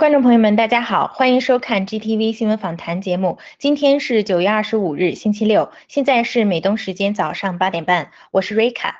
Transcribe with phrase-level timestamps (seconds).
[0.00, 3.36] 观众朋友们，大家好，欢迎收看 GTV 新闻访谈节目。
[3.58, 8.96] 今天是九月二十五日，星期六，现在是美东时间早上八点半，我是瑞卡。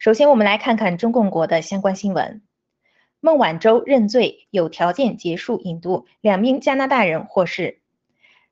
[0.00, 2.42] 首先，我们来看看中共国的相关新闻。
[3.20, 7.78] 孟晚舟认罪，有条件结束引渡，两名加拿大人获释。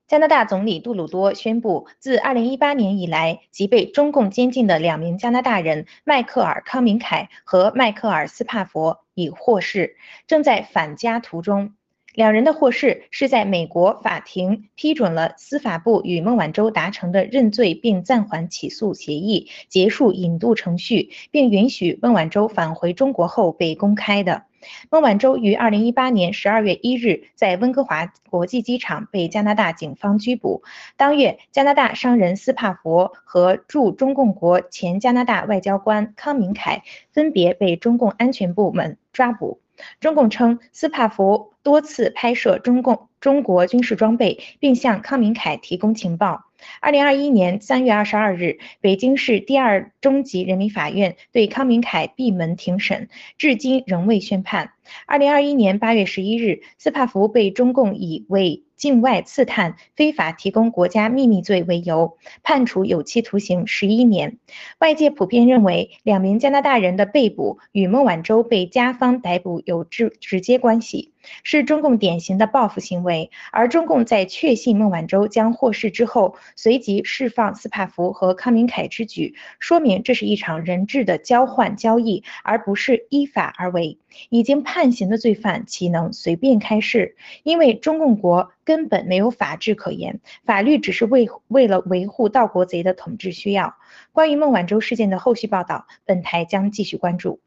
[0.07, 11.73] 加拿大总理杜鲁多宣布，自二零一八年以来，即被中共监禁的两名加拿大人迈克尔·康明凯和迈克尔·斯帕佛已获释，正在返家途中。
[12.19, 24.43] 两人的获释是在美国法庭批准了司法部与孟晚舟达成的认罪并暂缓起诉协议、结束引渡程序，并允许孟晚舟返回中国后被公开的。
[24.89, 30.63] 孟晚舟于二零一八年十二月一日在温哥华国际机场被加拿大警方拘捕。
[30.97, 39.61] 当月，加拿大商人斯帕佛和驻中共国前加拿大外交官康明凯分别被中共安全部门抓捕。
[39.99, 46.45] 中共称，斯帕福多次拍摄中共中国军事装备，并向康明凯提供情报。
[46.81, 53.07] 二零二一年三月二十二日，北京市第二中级人民法院对康明凯闭门庭审，
[53.37, 54.71] 至今仍未宣判。
[55.05, 64.37] 二零二一年八月十一日，斯帕福被中共以为境外刺探、非法提供国家秘密罪为由，判处有期徒刑十一年。
[64.79, 71.11] 外界普遍认为，两名加拿大人的被捕与孟晚舟被加方逮捕有直直接关系。
[71.43, 83.97] 是中共典型的报复行为，而中共在确信孟晚舟将获释之后，随即释放斯帕福和康明凯之举，说明这是一场人质的交换交易，而不是依法而为。
[84.29, 87.15] 已经判刑的罪犯岂能随便开释？
[87.43, 93.73] 因为中共国根本没有法治可言，法律只是为为了维护盗国贼的统治需要。
[94.11, 97.41] 关于孟晚舟事件的后续报道，本台将继续关注。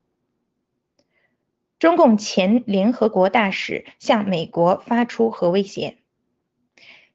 [1.78, 5.98] 中共前联合国大使向美国发出核威胁。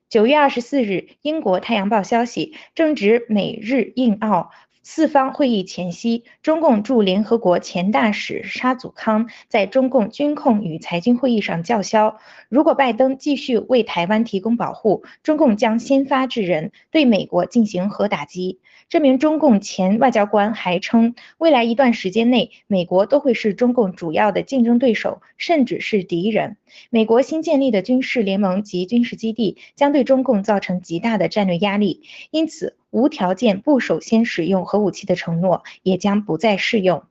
[0.07, 4.51] 九月二十四日，英国《太阳报》消息，正值美日印澳
[4.89, 18.61] 四方会议前夕，中共驻联合国前大使沙祖康在中共军控与财经会议上叫嚣：如果拜登继续为台湾提供保护，中共将先发制人，对美国进行核打击。
[18.87, 26.55] 这名中共前外交官还称，未来一段时间内，美国都会是中共主要的竞争对手，甚至是敌人。
[26.89, 37.03] 美国新建立的军事联盟及军事基地将对中共造成极大的战略压力，因此无条件不首先使用核武器的承诺也将不再适用。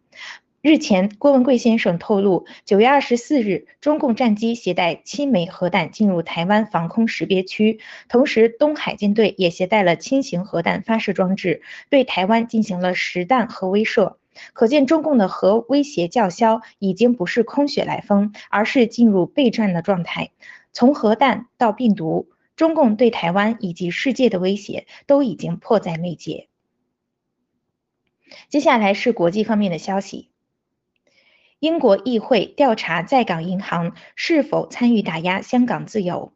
[0.62, 7.78] 日前，郭文贵先生透露，九月二十四日，中共战机携带七枚核弹进入台湾防空识别区，
[8.08, 14.16] 同时东海舰队也携带了轻型核弹发射装置，对台湾进行了实弹核威慑。
[14.54, 20.30] 可见，中共的核威胁叫嚣已经不是空穴来风，而是进入备战的状态。
[20.72, 26.48] 从核弹到病毒，中共对台湾以及世界的威胁都已经迫在眉睫。
[28.48, 30.30] 接下来是国际方面的消息。
[31.58, 36.35] 英国议会调查在港银行是否参与打压香港自由。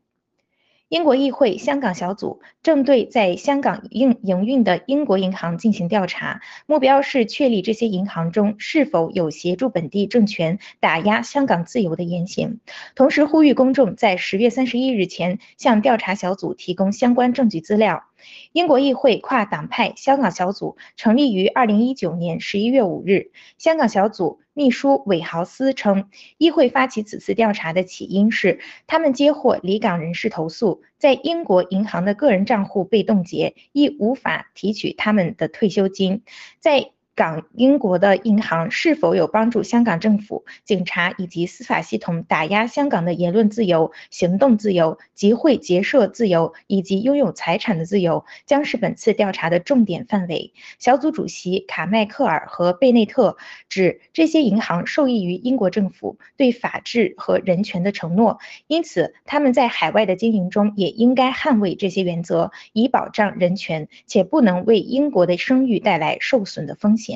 [0.91, 12.59] 英国议会香港小组正对在香港营营运的英国银行进行调查，目标是确立这些银行中是否有协助本地政权打压香港自由的言行，
[12.97, 18.10] 同时呼吁公众在十月三十一日前向调查小组提供相关证据资料。
[18.52, 23.31] 英国议会跨党派香港小组成立于二零一九年十一月五日。
[23.58, 26.08] 香港小组秘书韦豪斯称，
[26.38, 36.22] 议会发起此次调查的起因是，他们接获离港人士投诉，在英国银行的个人账户被冻结，亦无法提取他们的退休金。
[36.58, 36.90] 在
[37.20, 50.55] 港英国的银行是否有帮助香港政府、警察以及司法系统打压香港的言论自由、行动自由、集会结社自由以及拥有财产的自由，将是本次调查的重点范围。
[50.78, 53.37] 小组主席卡迈克尔和贝内特
[53.69, 67.10] 指，这些银行受益于英国政府对法治和人权的承诺，因此他们在海外的经营中也应该捍卫这些原则，以保障人权，且不能为英国的声誉带来受损的风险。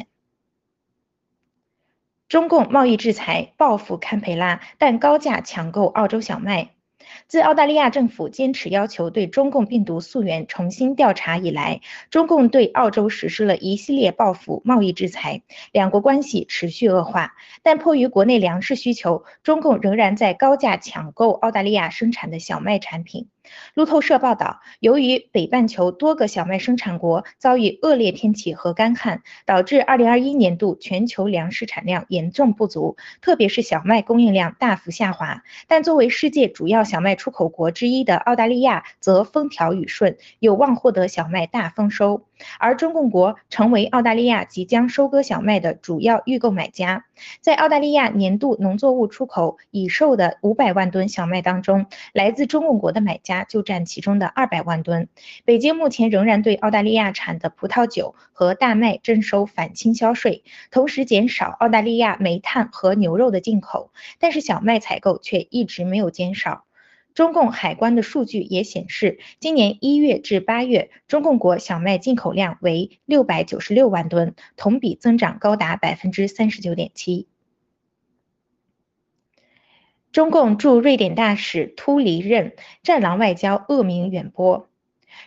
[2.29, 6.71] 中共贸易制裁报复堪培拉，但高价抢购澳洲小麦。
[7.29, 17.35] 自澳大利亚政府坚持要求对中共病毒溯源重新调查以来，中共对澳洲实施了一系列报复贸易制裁，两国关系持续恶化。
[17.63, 23.29] 但迫于国内粮食需求，中共仍然在高价抢购澳大利亚生产的小麦产品。
[23.75, 35.43] 路透社报道，由于北半球多个小麦生产国遭遇恶劣天气和干旱，导致2021年度全球粮食产量严重不足，特别是小麦供应量大幅下滑。
[35.69, 42.23] 但作为世界主要小麦出口国之一的澳大利亚则风调雨顺，有望获得小麦大丰收。
[42.59, 47.05] 而中共国成为澳大利亚即将收割小麦的主要预购买家。
[47.41, 55.09] 在澳大利亚年度农作物出口已售的500万吨小麦当中，来自中共国的买家就占其中的200万吨。
[55.45, 66.65] 北京目前仍然对澳大利亚产的葡萄酒和大麦征收反倾销税，同时减少澳大利亚煤炭和牛肉的进口，但是小麦采购却一直没有减少。
[67.15, 77.29] 中共海关的数据也显示，今年一月至八月，中共国小麦进口量为六百九十六万吨，同比增长高达百分之三十九点七。
[80.11, 84.69] 中共驻瑞典大使突离任，战狼外交恶名远播。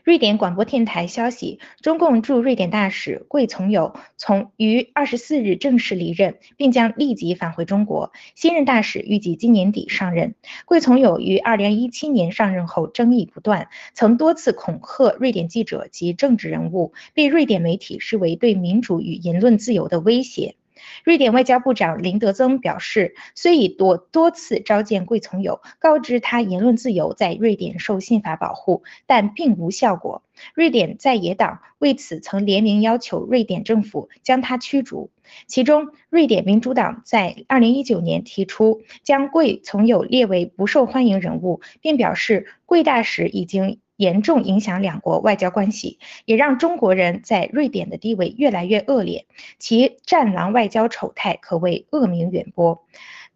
[0.03, 8.12] 瑞典广播电台消息，中共驻瑞典大使桂从友从于二十四日正式离任，并将立即返回中国。
[8.36, 10.36] 新任大使预计今年底上任。
[10.65, 20.56] 桂从友于二零一七年上任后争议不断，曾多次恐吓瑞典记者及政治人物，被瑞典媒体视为对民主与言论自由的威胁。
[21.04, 30.24] 瑞典外交部长林德增表示，虽已多多次召见桂从友，告知他言论自由在瑞典受宪法保护，但并无效果。
[30.54, 35.10] 瑞典在野党为此曾联名要求瑞典政府将他驱逐。
[35.48, 43.80] 其中，瑞典民主党在2019年提出将桂从友列为不受欢迎人物，并表示桂大使已经。
[43.98, 49.25] 严重影响两国外交关系，也让中国人在瑞典的地位越来越恶劣，
[49.60, 52.86] 其战狼外交丑态可谓恶名远播。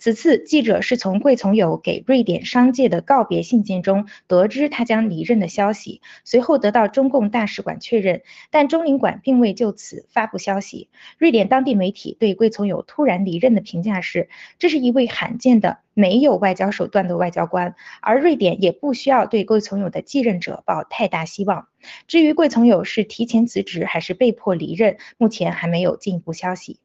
[0.02, 10.90] 此次记者是从桂从友给瑞典商界的告别信件中得知他将离任的消息，随后得到中共大使馆确认，但中领馆并未就此发布消息。
[11.20, 14.28] 瑞典当地媒体对桂从友突然离任的评价是：
[14.58, 21.68] 这是一位罕见的没有外交手段的外交官，而瑞典也不需要对桂从友的继任者抱太大希望。
[22.08, 26.80] 至于桂从友是提前辞职还是被迫离任，目前还没有进一步消息。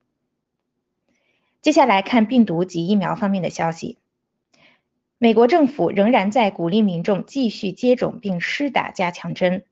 [1.66, 3.98] 接下来看病毒及疫苗方面的消息。
[5.18, 9.64] 美国政府仍然在鼓励民众继续接种并施打加强针。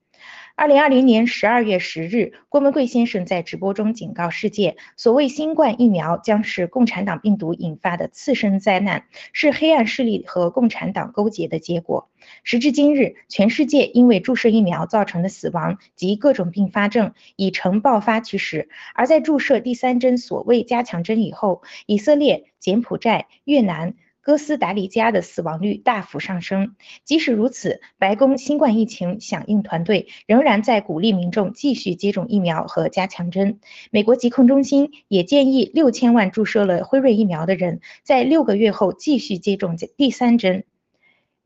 [0.57, 12.09] 二零二零年十二月十日，郭文贵先生在直播中警告世界，所谓新冠疫苗将是共产党病毒引发的次生灾难，是黑暗势力和共产党勾结的结果。
[12.45, 23.95] 时至今日，全世界因为注射疫苗造成的死亡及各种并发症已呈爆发趋势，而在注射第三针所谓加强针以后，以色列、柬埔寨、越南。
[24.21, 26.75] 哥斯达黎加的死亡率大幅上升。
[27.03, 33.59] 即使如此，白宫新冠疫情响应团队仍然在鼓励民众继续接种疫苗和加强针。
[33.91, 40.63] 美国疾控中心也建议六千万注射了辉瑞疫苗的人在六个月后继续接种第三针。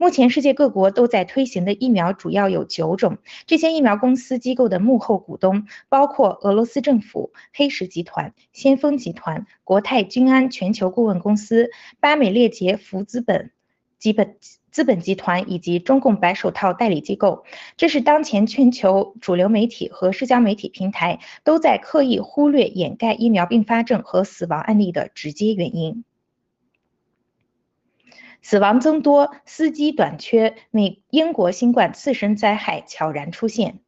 [0.01, 3.18] 目前，世界各国都在推行的疫苗主要有九种。
[3.46, 13.51] 这些疫苗公司机构的幕后股东包括俄罗斯政府、黑石集团、先锋集团、国泰君安全球顾问公司、巴美列杰福资本
[13.98, 14.38] 基本
[14.72, 17.44] 资本集团以及中共白手套代理机构。
[17.75, 26.06] 这是当前全球主流媒体和社交媒体平台都在刻意忽略掩盖疫苗并发症和死亡案例的直接原因。
[28.41, 33.79] 死亡增多，司机短缺，美英国新冠次生灾害悄然出现。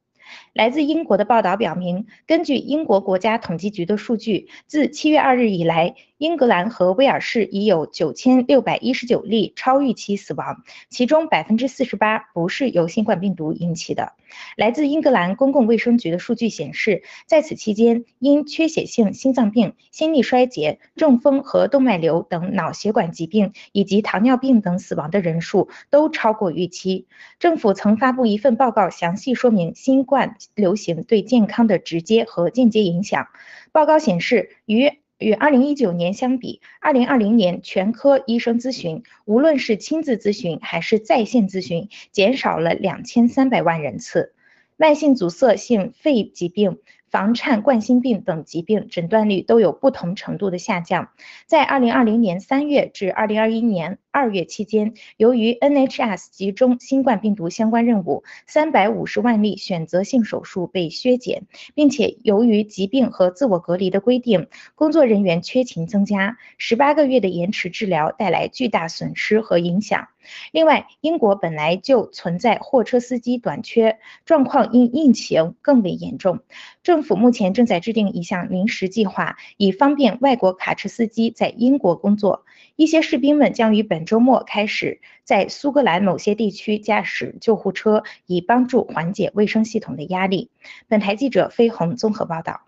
[0.53, 14.11] 来自英国的报道表明，根据英国国家统计局的数据，自七月二日以来，英格兰和威尔士已有九千六百一十九例超预期死亡，其中百分之四十八不是由新冠病毒引起的。
[14.57, 27.07] 来自英格兰公共卫生局的数据显示，在此期间，因缺血性心脏病、心力衰竭、中风和动脉瘤等脑血管疾病以及糖尿病等死亡的人数都超过预期。
[27.39, 33.27] 政府曾发布一份报告，详细说明新冠流行对健康的直接和间接影响。
[33.71, 44.33] 报告显示，与与2019年相比，2020年全科医生咨询，无论是亲自咨询还是在线咨询，减少了2300万人次。
[44.77, 46.79] 慢性阻塞性肺疾病、
[47.11, 51.09] 房颤冠心病等疾病诊断率都有不同程度的下降。
[51.45, 61.43] 在2020年3月至2021年二月期间，由于 NHS 集中新冠病毒相关任务三百五十万例选择性手术被削减，
[61.75, 70.09] 并且由于疾病和自我隔离的规定，工作人员缺勤增加十八个月的延迟治疗带来巨大损失和影响。
[70.51, 76.41] 另外，英国本来就存在货车司机短缺状况，因疫情更为严重。
[76.83, 82.45] 政府目前正在制定一项临时计划，以方便外国卡车司机在英国工作。
[82.81, 90.49] 一些士兵们将于本周末开始在苏格兰某些地区驾驶救护车，以帮助缓解卫生系统的压力。
[90.87, 92.61] 本台记者飞鸿综合报道。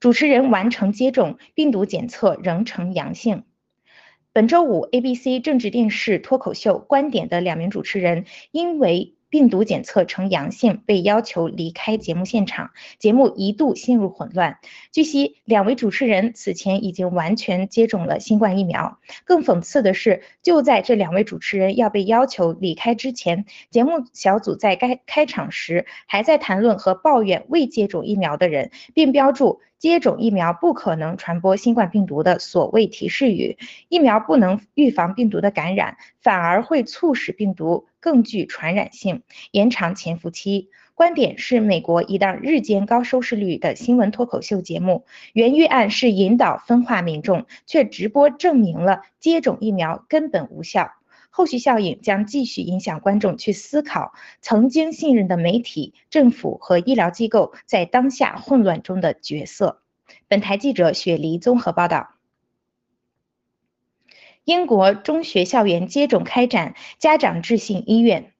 [0.00, 3.44] 主持人完成接种，病毒检测仍呈阳性。
[4.32, 14.58] 本周五，ABC 政治电视脱口秀《观点》的两名主持人因为病毒检测呈阳性，被要求离开节目现场，节目一度陷入混乱。
[14.92, 18.98] 据悉，两位主持人此前已经完全接种了新冠疫苗。
[19.24, 29.60] 更讽刺的是，就在这两位主持人要被要求离开之前，节目小组在该开场时还在谈论和抱怨未接种疫苗的人，并标注。
[29.78, 33.58] 接种疫苗不可能传播新冠病毒的所谓提示语，
[33.88, 40.70] 疫苗不能预防病毒的感染，反而会促使病毒更具传染性，延长潜伏期。
[40.94, 50.97] 观点是美国一档日渐高收视率的新闻脱口秀节目，原预案是引导分化民众，却直播证明了接种疫苗根本无效。
[51.38, 59.80] 后续效应将继续影响观众去思考曾经信任的媒体、政府和医疗机构在当下混乱中的角色。
[60.26, 62.16] 本台记者雪梨综合报道。
[64.42, 68.32] 英国中学校园接种开展，家长致信医院。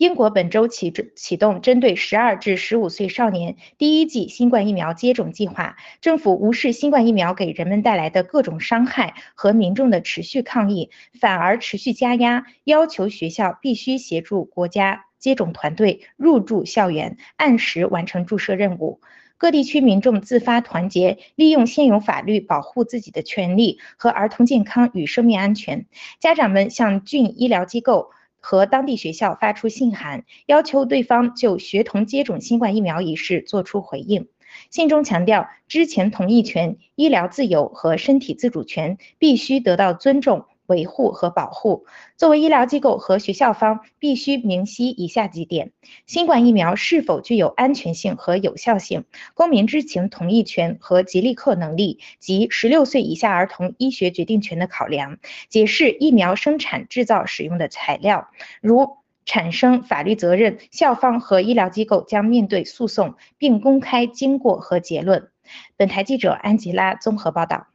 [0.00, 5.76] 英国本周启启动针对十二至十五岁少年第一剂新冠疫苗接种计划。
[6.00, 10.88] 政府无视新冠疫苗给人们带来的各种伤害和民众的持续抗议，
[11.20, 19.02] 反而持续加压，要求学校必须协助国家接种团队入驻校园，按时完成注射任务。
[19.36, 25.84] 各地区民众自发团结，利用现有法律保护自己的权利和儿童健康与生命安全。
[26.20, 28.12] 家长们向郡医疗机构。
[28.40, 34.28] 和当地学校发出信函，要求对方就学童接种新冠疫苗一事作出回应。
[34.68, 40.46] 信中强调，知情同意权、医疗自由和身体自主权必须得到尊重。
[40.70, 41.84] 维护和保护。
[42.16, 45.72] 作为医疗机构和学校方，必须明晰以下几点：
[46.06, 58.28] 新冠疫苗是否具有安全性和有效性，公民知情同意权和即立克能力及十六岁以下儿童医学决定权的考量，解释疫苗生产制造使用的材料，
[58.60, 58.96] 如
[59.26, 65.28] 产生法律责任，校方和医疗机构将面对诉讼，并公开经过和结论。
[65.76, 67.66] 本台记者安吉拉综合报道。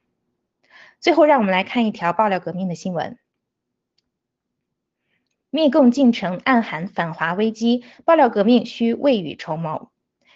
[1.05, 3.19] 最后，让我们来看一条爆料革命的新闻。
[5.51, 9.91] 密共进程暗含反华危机，爆料革命需未雨绸缪。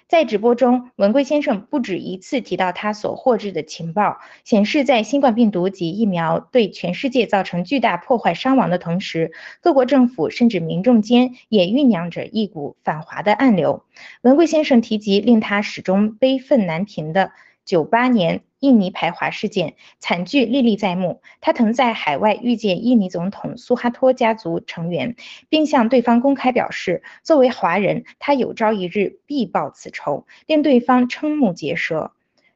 [0.08, 13.84] 在直播中，文贵先生不止一次提到他所获知的情报，显示在新冠病毒及疫苗对全世界造成巨大破坏伤亡的同时，各国政府甚至民众间也酝酿着一股反华的暗流。
[14.22, 17.32] 文贵先生提及令他始终悲愤难平的
[17.66, 18.44] 九八年。
[18.60, 21.22] 印尼排华事件惨剧历历在目。
[21.42, 25.16] 他曾在海外遇见印尼总统苏哈托家族成员，
[25.50, 32.12] 并向对方公开表示，作为华人，他有朝一日必报此仇，令对方瞠目结舌。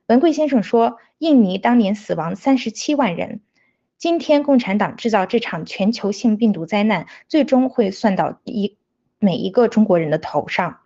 [0.07, 3.41] 文贵先生说，印尼当年死亡三十七万人。
[3.97, 8.77] 今天，共产党制造这场全球性病毒灾难，最终会算到一
[9.17, 10.79] 每一个中国人的头上。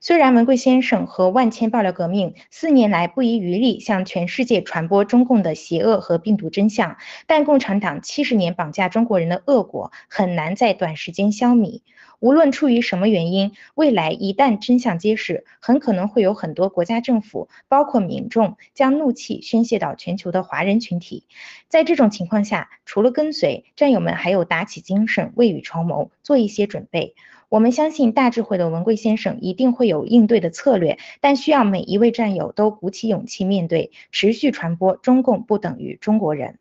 [0.00, 11.82] 虽然文贵先生和万千爆料革命四年来不遗余力向全世界传播中共的邪恶和病毒真相，但共产党七十年绑架中国人的恶果很难在短时间消弭。
[12.20, 21.26] 无论出于什么原因，未来一旦真相揭示，很可能会有很多国家政府，包括民众，将怒气宣泄到全球的华人群体。
[21.68, 27.14] 在这种情况下，除了跟随，战友们还有打起精神，未雨绸缪，做一些准备。
[27.54, 36.58] 我们相信大智慧的文贵先生一定会有应对的策略，但需要每一位战友都鼓起勇气面对，持续传播中共不等于中国人。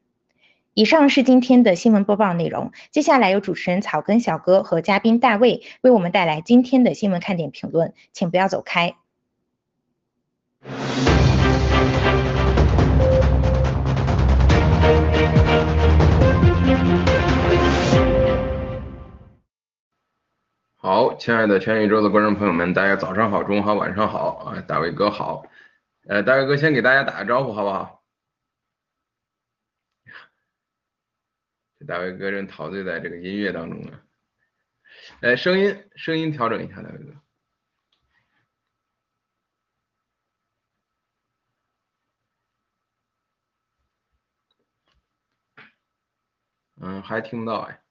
[0.75, 8.95] 以上是今天的新闻播报内容，接下来由主持人草根小哥和嘉宾大卫为我们带来今天的新闻看点评论，请不要走开。
[20.83, 24.59] 好，亲爱的全宇宙的观众朋友们，大家早上好，中午好，晚上好啊！
[24.67, 25.45] 大卫哥好，
[26.09, 28.03] 呃，大卫哥先给大家打个招呼，好不好？
[31.79, 33.97] 这大卫哥正陶醉在这个音乐当中呢。
[35.21, 37.13] 哎，声音声音调整一下，大卫哥。
[46.81, 47.82] 嗯，还听不到哎。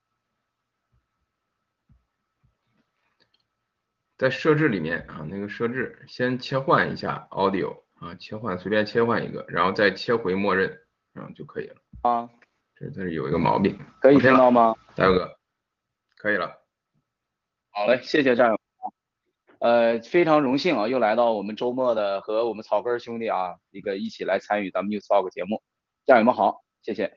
[4.23, 10.79] 在设置里面啊，那个设置先切换一下 audio 啊，切换随便切换一个，然后再切回默认，
[11.13, 11.75] 然后就可以了。
[12.03, 12.31] 啊，
[12.77, 14.77] 这这是有一个毛病，可以听到吗？
[14.95, 15.37] 大哥，
[16.19, 16.57] 可以了。
[17.71, 18.59] 好嘞，谢谢战友。
[19.59, 25.65] 呃，非常荣幸啊，又来到我们周末的和我们草根兄弟啊一个一起来参与咱们 News Talk 节目。
[26.07, 27.17] 战友们好，谢谢。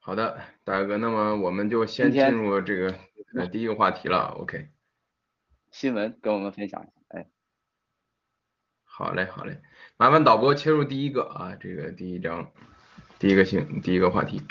[0.00, 2.94] 好的，大哥，那么我们就先进入这个
[3.38, 4.68] 呃第一个话题了，OK。
[5.72, 7.26] 新闻跟我们分享一下，哎，
[8.84, 9.58] 好嘞，好嘞，
[9.96, 12.52] 麻烦导播切入第一个啊，这个第一章，
[13.18, 14.42] 第一个新，第一个话题。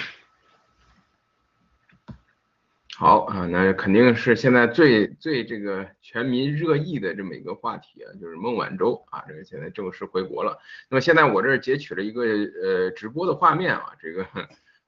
[2.96, 10.60] 好啊，那肯定是现在最最这个全民热议的这么一个话题啊，就是孟晚舟啊，这个现在正式回国了。
[10.90, 14.26] 那么现在我这截取了一个呃直播的画面啊，这个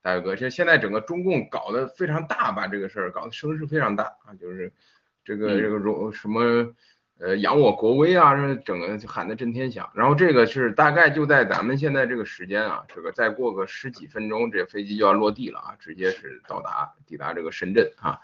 [0.02, 4.74] 大哥，这现在整个中共搞得非常大，把这个事儿搞得声势非常大啊，就是。
[5.24, 6.74] 这个这个荣什么
[7.20, 9.90] 呃扬我国威啊，这整个喊得震天响。
[9.96, 18.20] 然后这个是大概就在咱们现在这个时间啊，这个再过个十几分钟，这飞机就要落地了啊，直接是到达抵达这个深圳啊。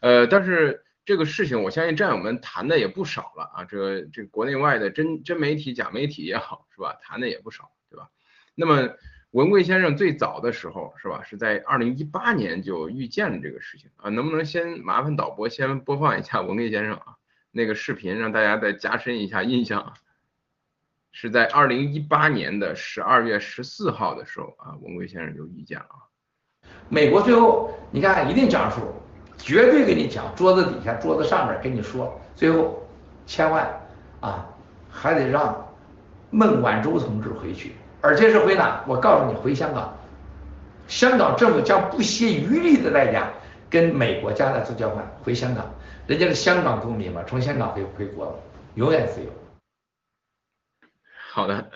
[0.00, 8.08] 呃，但是这个事情我相信战友们谈的也不少了啊，这个这个国内外的真真媒体假媒体也好是吧，谈的也不少对吧？
[8.54, 8.90] 那么。
[9.34, 17.16] 文贵先生最早的时候是吧，是在二零一八年就预见了这个事情啊，能不能先麻烦导播先播放一下文贵先生啊
[17.50, 19.94] 那个视频，让大家再加深一下印象啊？
[21.10, 26.06] 是在二零一八年的十二月十四号的时候啊，文贵先生就预见了啊。
[26.88, 28.82] 美国最后你看一定讲数，
[29.36, 32.86] 绝对给你讲，桌子底下、桌子上面跟你说，最后
[33.26, 33.68] 千万
[34.20, 34.48] 啊
[34.88, 35.74] 还得让
[36.30, 37.72] 孟晚舟同志回去。
[38.04, 38.84] 而且是回哪？
[38.86, 39.96] 我告诉你，回香港。
[40.86, 43.32] 香港政府将不惜余力的代价
[43.70, 45.74] 跟美国、加拿大做交换，回香港。
[46.06, 48.38] 人家是香港公民嘛，从香港回回国，
[48.74, 49.30] 永远自由。
[51.30, 51.70] 好的，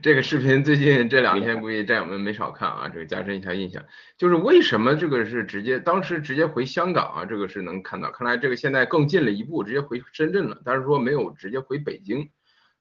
[0.00, 3.84] 这个视频最近这两天估计战友们没少看啊，这个加深一下印象。
[4.16, 7.24] 就是为什么这个是直接当时直接回香港啊？
[7.24, 10.62] 这个是能看到，看来这个现在更近了一步，直接回深圳了。
[10.64, 12.30] 但是说没有直接回北京，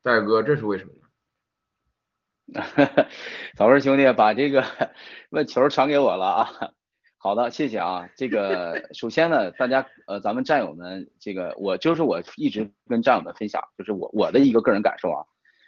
[0.03, 0.91] 大哥，这是为什么？
[3.55, 4.65] 早根兄弟把这个
[5.31, 6.49] 问球传给我了啊！
[7.17, 8.09] 好的，谢谢啊。
[8.17, 15.23] 这个首先呢，大家呃，咱们战友们，这个我就是我一直跟战友们分享，就是我我的一个个人感受啊，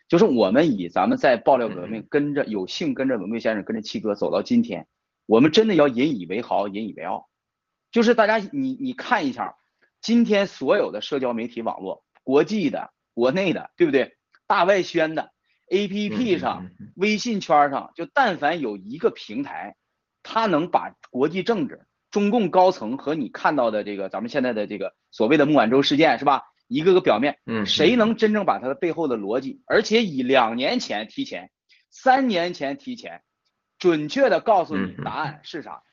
[0.09, 4.87] 就是我们以咱们在爆料革命跟着有幸跟着文贵先生跟着七哥走到今天，
[5.25, 7.29] 我们真的要引以为豪，引以为傲。
[7.91, 9.55] 就是大家你你看一下，
[10.01, 14.17] 今天所有的社交媒体网络，国际的、国内的，对不对？
[14.47, 15.32] 大外宣的。
[15.69, 19.75] A P P 上、微信圈上，就但凡有一个平台，
[20.21, 26.43] 它能把国际政治、中共高层和你看到的这个咱们现在的这个所谓的孟晚舟事件是吧？
[26.67, 31.51] 一个个表面，嗯，谁能真正把它的背后的逻辑，而且以两年前提前、
[31.89, 33.21] 三年前提前，
[33.77, 35.83] 准确的告诉你答案是啥？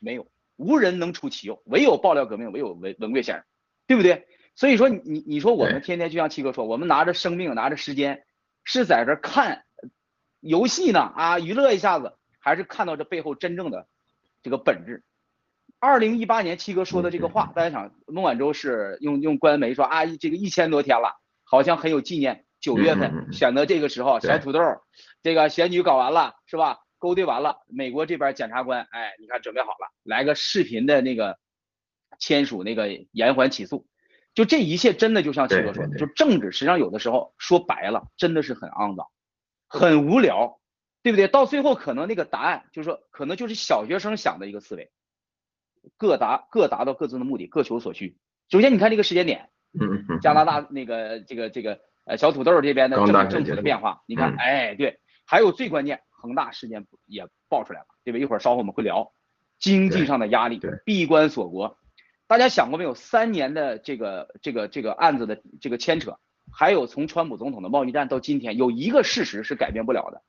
[0.00, 3.44] 没有，无人能出其右，唯有爆料革命，唯有文文贵先生，
[3.86, 4.26] 对不对？
[4.54, 8.22] 所以说你你你说我们天天就像七哥说，我们拿着生命，拿着时间。
[8.64, 9.64] 是在这看
[10.40, 13.86] 游戏呢啊，娱乐一下子，还是看到这背后真正的
[14.42, 15.02] 这个本质？
[15.78, 22.44] 二零一八年七哥说的这个话，大家想，孟晚舟是用用官媒说啊，这个一千多天了，好像很有纪念。
[22.60, 24.60] 九月份选择这个时候，小土豆，
[25.20, 26.78] 这个选举搞完了是吧？
[26.98, 31.36] 勾兑完了，美国这边检察官，哎，你看准备好了，来个视频的那个
[32.20, 33.88] 签署那个延缓起诉。
[34.34, 39.06] 就这一切真的就像七哥说的，就政治实际上有的时候说白了真的是很肮脏，
[39.68, 40.58] 很无聊，
[41.02, 41.28] 对不对？
[41.28, 44.90] 到最后可能那个答案就是说，可能就是小学生想的一个思维，
[45.98, 48.16] 各达各达到各自的目的，各求所需。
[48.48, 49.50] 首先你看这个时间点，
[50.22, 58.18] 加拿大那个这个这个呃小土豆这边的政政府的变化，你看，哎对，还有最关键恒大事件也爆出来了，对吧？
[58.18, 59.12] 一会儿稍后我们会聊
[59.58, 61.76] 经济上的压力，闭关锁国。
[62.32, 62.94] 大家想过没有？
[62.94, 66.16] 三年的这个这个这个案子的这个牵扯，
[66.50, 70.22] 还有从川普总统的贸易战到今天，有一个事实是改变不了的，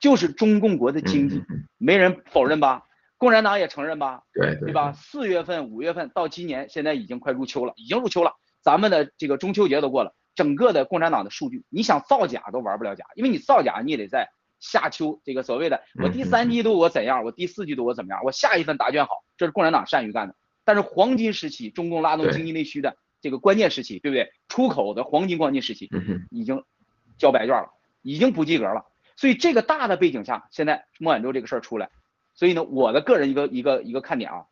[0.00, 1.44] 就是中共国的经济，
[1.78, 2.86] 没人否认吧？
[3.18, 4.24] 共产党也承认吧？
[4.32, 4.94] 对对吧？
[4.94, 20.34] 四月份、五月份到今年，现在已经快入秋了，已经入秋了，咱们的这个中秋节都过了，整个的共产党的数据，你想造假都玩不了假，因为你造假你也得在夏秋这个所谓的我第三季度我怎样，我第四季度我怎么样，我下一份答卷好，这是共产党善于干的。
[20.64, 24.32] 但是黄金时期，中共拉动经济内需的这个关键时期，对不对？
[24.48, 25.90] 出口的黄金黄金时期
[26.30, 26.62] 已经
[27.18, 27.68] 交白卷了，
[28.02, 28.86] 已经不及格了。
[29.16, 31.90] 所以这个大的背景下，现在孟晚舟这个事儿出来，
[32.34, 34.46] 所以呢，我的个人一个一个一个看点啊，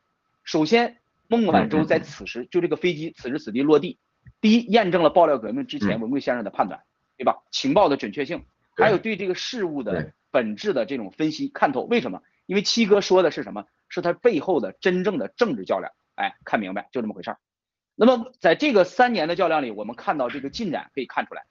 [0.45, 0.99] 首先
[1.29, 3.99] 孟晚舟在此时就这个飞机此时此地落地，
[4.41, 6.83] 第一验证了爆料革命之前文贵先生的判断，
[7.17, 7.43] 对吧？
[7.51, 8.45] 情报的准确性，
[8.77, 11.83] 还有对这个事物的本质的这种分析看透。
[11.83, 12.23] 为什么？
[12.47, 13.65] 因为七哥说的是什么？
[13.89, 15.93] 是他背后的真正的政治较量。
[16.15, 17.39] 哎，看明白就这么回事儿。
[17.95, 21.45] 那么在这个三年的较量里，我们看到这个进展可以看出来，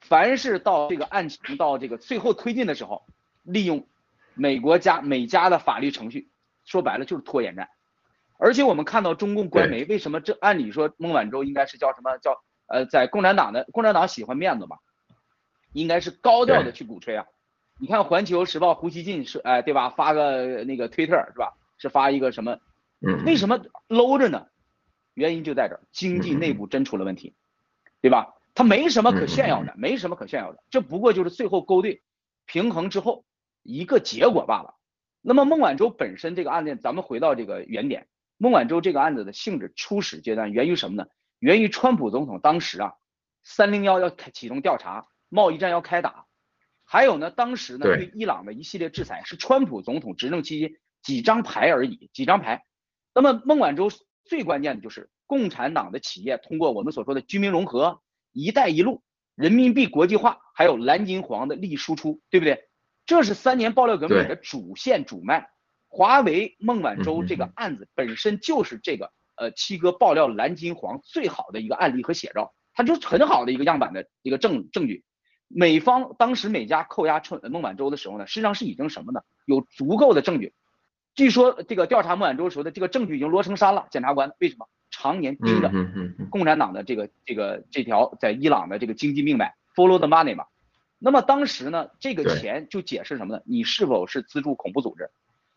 [0.00, 3.04] 凡是到这个案情到这个最后推进的时候，
[3.42, 3.86] 利用
[4.34, 6.30] 美国家美加的法律程序，
[6.64, 7.68] 说白了就是拖延战。
[8.38, 14.78] 而且我们看到中共官媒为什么这按理说孟晚舟应该是叫什么叫呃在共产党的共产党喜欢面子嘛，
[15.72, 17.26] 应该是高调的去鼓吹啊。
[17.78, 22.58] 你看环球时报胡锡进是哎对吧发个那个推特是吧是发一个什么？
[23.24, 24.46] 为什么搂着呢？
[25.14, 27.34] 原因就在这儿，经济内部真出了问题，
[28.00, 28.34] 对吧？
[28.54, 32.02] 他没什么可炫耀的，没什么可炫耀的，这不过就是最后勾兑
[32.46, 33.24] 平衡之后
[33.62, 34.74] 一个结果罢了。
[35.20, 38.08] 那么孟晚舟本身这个案件，咱们回到这个原点，
[38.38, 41.08] 孟晚舟这个案子的性质初始阶段源于什么呢？
[41.38, 42.94] 源于川普总统当时啊，
[43.42, 46.26] 三零幺要启动调查，贸易战要开打，
[46.84, 52.64] 还有呢，当时呢对伊朗的一系列制裁是川普总统执政期间几张牌而已，几张牌。
[53.20, 53.90] 那么孟晚舟
[54.24, 58.00] 最关键的就是共产党的企业通过我们所说的居民融合、
[58.32, 59.02] 一带一路、
[59.34, 62.64] 人民币国际化，还有蓝金黄的利益输出，对不对？
[63.04, 65.50] 这是三年爆料革命的主线主脉。
[65.88, 75.04] 华为孟晚舟这个案子本身就是这个呃七哥爆料蓝金黄最好的一个案例和写照，它就是很好的一个样板的一个证证据。
[75.46, 79.20] 美方当时美家扣押春孟晚舟的时候呢，实际上是已经什么呢？
[79.44, 80.54] 有足够的证据。
[81.20, 83.86] 据说这个调查孟晚舟时候的这个证据已经摞成山了。
[83.90, 85.70] 检察官为什么常年盯着
[86.30, 90.46] 共产党的这个这个这条在伊朗的这个经济命脉，follow the money 嘛？
[90.98, 93.42] 那么当时呢，这个钱就解释什么呢？
[93.44, 95.10] 你是否是资助恐怖组织？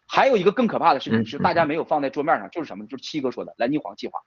[0.06, 2.86] 还有一个更可怕的事情是大家没有放在桌面上，就是什么？
[2.86, 4.20] 就是七哥说的蓝金黄计划。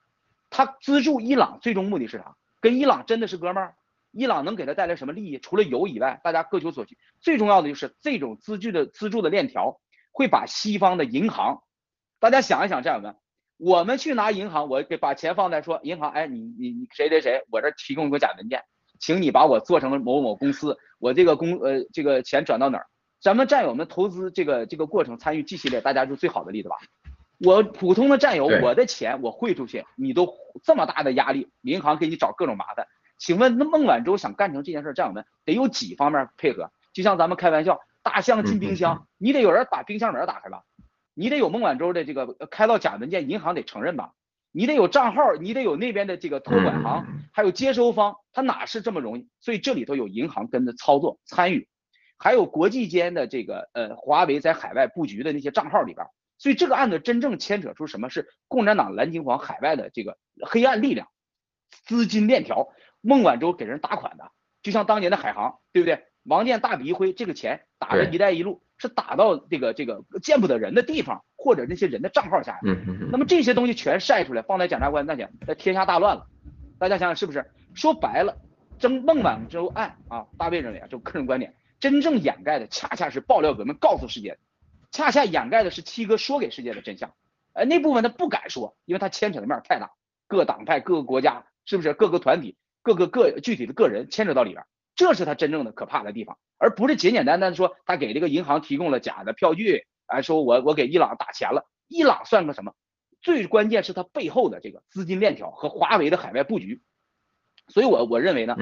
[0.48, 2.34] 他资助伊朗最终目的是啥？
[2.62, 3.74] 跟伊朗真的是哥们儿？
[4.10, 5.38] 伊朗能给他带来什么利益？
[5.38, 6.96] 除了油以外，大家各求所需。
[7.20, 9.78] 最重要的就是这种资助的资助的链条。
[10.16, 11.62] 会把西方的银行，
[12.18, 13.16] 大家想一想，战友们，
[13.58, 18.64] 我们去拿银行，我给把钱放在说银行，哎，你你你谁谁谁，我这提供一个假文件，
[18.98, 22.86] 请你把我做成某某公司，我这个公呃这个钱转到哪儿？
[23.20, 26.76] 咱们战友们投资这个这个过程参与 G 系列，大家就最好的例子吧。
[27.44, 30.32] 我普通的战友，我的钱我汇出去，你都
[30.64, 32.86] 这么大的压力，银行给你找各种麻烦。
[33.18, 36.70] 请问那孟晚舟想干成这件事，战友们得有几方面配合？
[36.94, 37.78] 就像咱们开玩笑。
[38.06, 40.62] 大象进冰箱，你得有人把冰箱门打开吧？
[41.12, 44.12] 你得有孟晚舟的这个开到假文件，银行得承认吧？
[44.52, 49.28] 你得有账号，你得有那边的这个托管行，还有接收方，他哪是这么容易？
[49.40, 51.66] 所以这里头有银行跟着操作参与，
[52.16, 56.06] 还有国际间的这个呃华为在海外布局的那些账号里边，
[56.38, 61.08] 所以这个案子真正牵扯出什么是共产党蓝金黄海外的这个黑暗力量，
[61.84, 62.68] 资金链条，
[63.00, 64.30] 孟晚舟给人打款的，
[64.62, 66.04] 就像当年的海航，对不对？
[66.26, 72.58] 王建大笔一挥，这个钱打着一带一路是打到这个这个见不得人的地方，或者那些人的账号下。
[72.64, 76.26] 嗯那么这些东西全晒出来，放在检察官那讲，那天下大乱了。
[76.78, 77.50] 大家想想是不是？
[77.74, 78.36] 说白了，
[78.78, 84.38] 争孟晚舟案啊，大卫认为啊，就个人观点，真正掩盖的恰恰是爆料革命告诉世界的，
[84.90, 87.12] 恰恰掩盖的是七哥说给世界的真相。
[87.52, 89.92] 哎，那部分他不敢说，因为他牵扯的面太大，
[90.26, 91.94] 各党派、各个国家，是不是？
[91.94, 94.64] 各个团体、各个个具体的个人牵扯到里边。
[94.96, 102.72] 这是他真正的可怕的地方，而不是简简单单说他给这个银行提供了假的票据，啊，说我我给伊朗打钱了，伊朗算个什么？
[103.20, 106.82] 最关键是他背后的这个资金链条和华为的海外布局。
[107.68, 108.56] 所以，我我认为呢，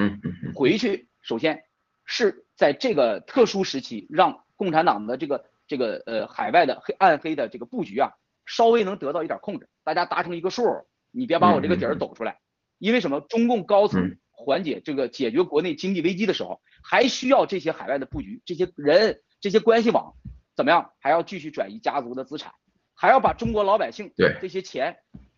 [0.55, 1.63] 回去首先
[2.05, 8.11] 是在这个特殊时期，让共产党的这个这个呃海外的黑暗黑的这个布局啊，
[8.47, 10.65] 稍微能得到一点控制，大家达成一个数，
[11.13, 12.41] 你别把我这个底儿抖出来，
[12.79, 13.21] 因为什么？
[13.21, 14.17] 中共高层。
[14.37, 20.15] 缓解这个解决国内经济危机的时候，还需要这些海外的布局，这些人这些关系网
[20.55, 20.93] 怎么样？
[20.99, 22.53] 还要继续转移家族的资产，
[22.95, 24.97] 还要把中国老百姓对这些钱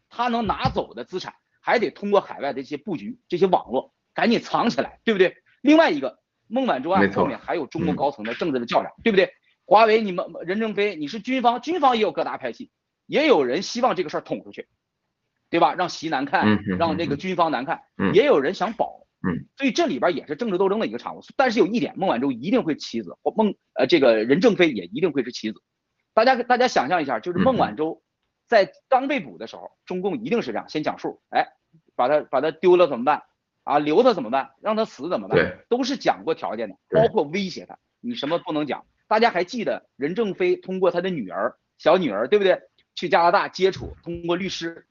[0.08, 5.36] 他能拿走的资产，还得通过海外的一些布局、这些网络赶紧藏起来，对不对？
[5.62, 9.32] 另外一个孟晚舟案后面还有中国高层的政治的较量，对不对？
[9.64, 12.70] 华为，你们任正非，你是军方，军方也有各大派系，
[13.06, 14.68] 也有人希望这个事儿捅出去，
[15.48, 15.74] 对吧？
[15.74, 16.46] 让习难看，
[16.78, 17.80] 让这个军方难看，
[18.12, 19.06] 也有人想保，
[19.56, 21.20] 所以这里边也是政治斗争的一个产物。
[21.36, 25.60] 但是有一点，孟晚舟一定会棋子，或孟呃这个任正非也一定会是棋子。
[26.14, 28.02] 大家大家想象一下，就是孟晚舟
[28.46, 31.46] 在刚被捕的时候，中共一定是这样，先讲数，哎，
[31.94, 33.22] 把他把他丢了怎么办？
[33.64, 34.50] 啊，留他怎么办？
[34.60, 35.38] 让他死怎么办？
[35.68, 38.86] 都是讲过条件的，包括威胁他，你什么不能讲？
[39.08, 42.60] 大家还记得任正非通过他的女儿，小女儿，对不对？
[42.94, 44.86] 去加拿大接触，通过律师，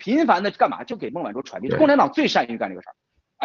[0.00, 0.82] 频繁的干嘛？
[0.82, 1.68] 就给孟晚舟传递。
[1.68, 2.94] 共产党最善于干这个事儿，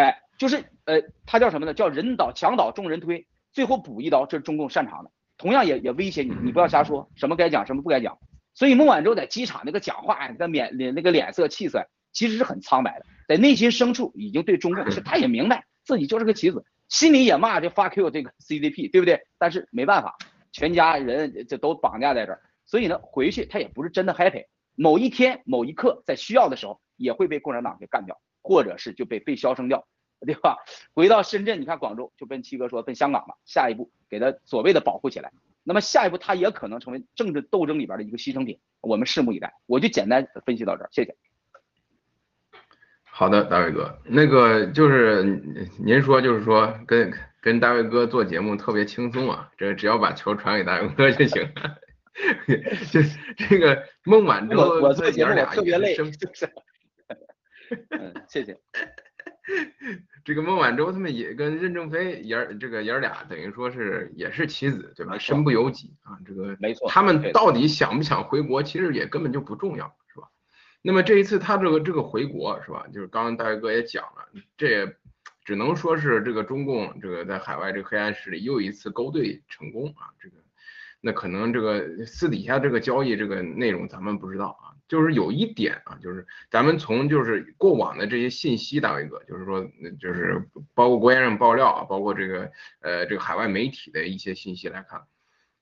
[0.01, 1.73] 哎，就是呃，他叫什么呢？
[1.73, 5.11] 叫人倒墙倒众人推，最后补一刀，这是中共擅长的。
[5.37, 8.17] 同样也也威胁你，你不要瞎说，什么该讲，什么不该讲。
[8.53, 16.63] 所以孟晚舟在机场那个讲话，那脸脸那个脸色气色，其实是很苍白的，在内心深处已经对中共，是他也明白自己就是个棋子。
[16.87, 19.19] 心里也骂这 fuck you 这个 CCP 对不对？
[19.37, 20.15] 但是没办法，
[20.51, 24.45] 全家人这都绑架在这儿，所以呢，回去他也不是真的 happy。
[24.75, 29.87] 某一天某一刻在需要的时候，也会被共产党给干掉，或者是就被被消声掉，
[30.25, 30.57] 对吧？
[30.93, 35.31] 回到深圳，你看广州就跟七哥说奔香港了，下一步给他所谓的保护起来，
[35.63, 39.53] 那么下一步他也可能成为政治斗争里边的一个牺牲品，我们拭目以待。
[39.65, 41.15] 我就简单分析到这，谢谢。
[43.03, 45.23] 好的，大卫哥，那个就是
[45.79, 51.49] 您说，就是说跟跟大卫哥做节目特别轻松啊，这只要把球传给大卫哥就行。
[52.91, 53.01] 就
[53.35, 55.95] 这个孟晚舟，我做节目特别累，
[58.29, 58.57] 谢谢。
[60.23, 65.17] 这个孟晚舟他们也跟任正非爷儿这个爷儿俩等于说是也是棋子，对吧？
[65.19, 66.89] 身不由己啊，这个没错。
[66.89, 69.95] 他们到底想不想回国，其实也根本就不重要。
[70.11, 70.27] 是吧
[70.81, 72.87] 那么这一次他这个这个回国是吧？
[72.93, 74.95] 就是刚刚大卫哥也讲了，这也
[75.43, 80.09] 只能说是这个中共这个在海外这个黑暗势力又一次勾兑成功啊。
[80.19, 80.37] 这个
[81.05, 84.73] 那可能这个私底下这个交易这个内容咱们不知道啊。
[84.87, 89.63] 就是有一点啊，就是咱们从就是过往的这些信息，大卫哥就是说，
[89.99, 95.01] 就是包括国家上爆料啊，包括这个呃这个海外媒体的一些信息来看，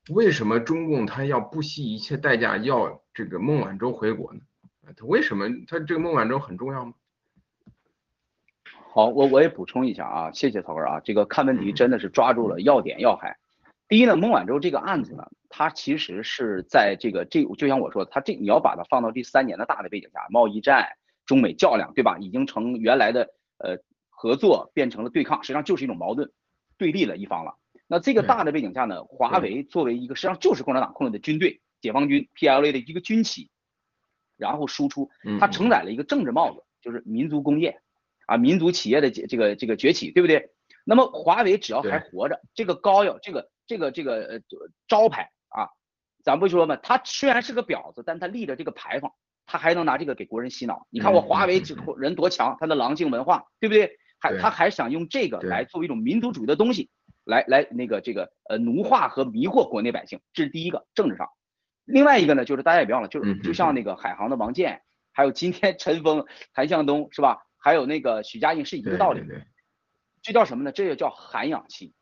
[0.09, 4.39] 为什么中共他要不惜一切代价要这个孟晚舟回国呢？
[4.95, 6.93] 他为什么他这个孟晚舟很重要吗？
[8.93, 13.37] 好，我我也补充一下啊，谢谢曹哥啊，这个看问题真的是抓住了要点要害。
[13.93, 20.87] 第一呢，孟晚舟这个案子呢，它其实是在这个这就像我说，它这你要把它放到第三年的大的背景下，贸易战、
[21.27, 22.17] 中美较量，对吧？
[22.17, 23.29] 已经从原来的
[23.59, 23.77] 呃
[24.09, 26.31] 合作变成了对抗，实际上就是一种矛盾
[26.79, 27.59] 对立了一方了。
[27.85, 33.51] 那这个大的背景下呢，华为作为一个实际上就是共产党控制的军队，解放军 PLA 的一个军旗。
[34.37, 37.79] 然后输出，它承载了一个政治帽子，就是民族工业
[38.25, 40.49] 啊，民族企业的这个这个崛起，对不对？
[40.83, 44.39] 那么华为只要还活着，这个膏药这个这个这个呃
[44.87, 45.69] 招牌啊，
[46.23, 49.11] 咱不说嘛，他虽然是个婊子，但他立着这个牌坊，
[49.47, 50.85] 他还能拿这个给国人洗脑。
[50.91, 53.97] 你看我华为这人多强，他的狼性文化，对不对？
[54.19, 56.91] 还他还想用这个来作为一种民族主义的东西，
[57.23, 61.27] 来来那个这个呃奴化和迷惑国内百姓，这是第一个政治上。
[61.83, 67.45] 另外一个呢，就是大家也别忘了，就是就像那个海航的王健，还有今天陈峰、谭向东是吧？
[67.57, 69.21] 还有那个许家印是一个道理。
[70.21, 70.71] 这叫什么呢？
[70.71, 71.93] 这就叫涵养期。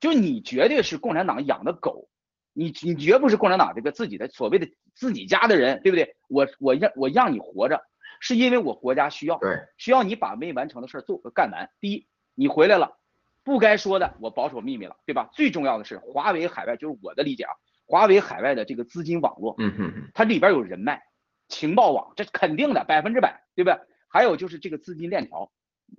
[0.00, 2.08] 就你绝对是共产党养的狗，
[2.52, 6.16] 你你绝不是共产党这个自己的所谓的自己家的人，对不对？
[6.28, 7.82] 我我让我让你活着，
[8.20, 11.70] 是因为我国家需要，对，需要你把没完成的事儿做干完。
[11.80, 12.98] 第一，你回来了，
[13.44, 15.30] 不该说的我保守秘密了，对吧？
[15.32, 17.52] 最重要的是华为海外，就是我的理解啊。
[17.86, 21.02] 华为海外的这个资金网络，嗯嗯它里边有人脉、
[21.48, 23.80] 情报网，这肯定的，百分之百，对不对？
[24.08, 25.50] 还有就是这个资金链条，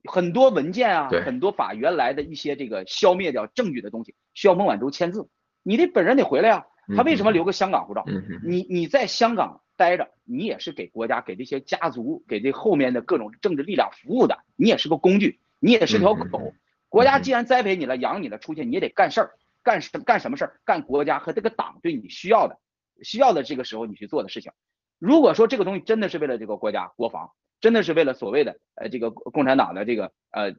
[0.09, 5.27] 很多文件啊，很多把原来的一些这个消灭掉证据的东西，需要孟晚舟签字，
[5.63, 6.65] 你得本人得回来呀。
[6.95, 8.03] 他为什么留个香港护照？
[8.43, 16.53] 你你在香港待着，你也是给国家、给这些家族、给这后面的各种政治力量服务的，你也是个工具，你也是条狗。
[16.87, 19.31] 国家既然栽培你了、养你了，出去你也得干事儿。
[19.61, 20.59] 干什干什么事儿？
[20.65, 22.57] 干国家和这个党对你需要的、
[23.03, 24.51] 需要的这个时候你去做的事情。
[24.97, 30.53] 如果说这个东西真的是为了这个国家国防，真的是为了所谓的呃这个共产党的这个呃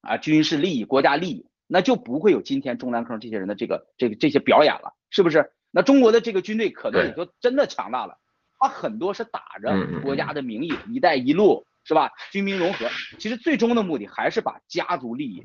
[0.00, 5.52] 啊军事利益、国家利益，那就不会有今天中南坑这些人的这个这个这些表演了，是不是？
[5.70, 8.18] 那中国的这个军队可能也就真的强大了。
[8.58, 12.10] 他很多是打着国家的名义，一带一路是吧？
[12.30, 15.44] 军民融合，其实最终的目的还是把家族利益。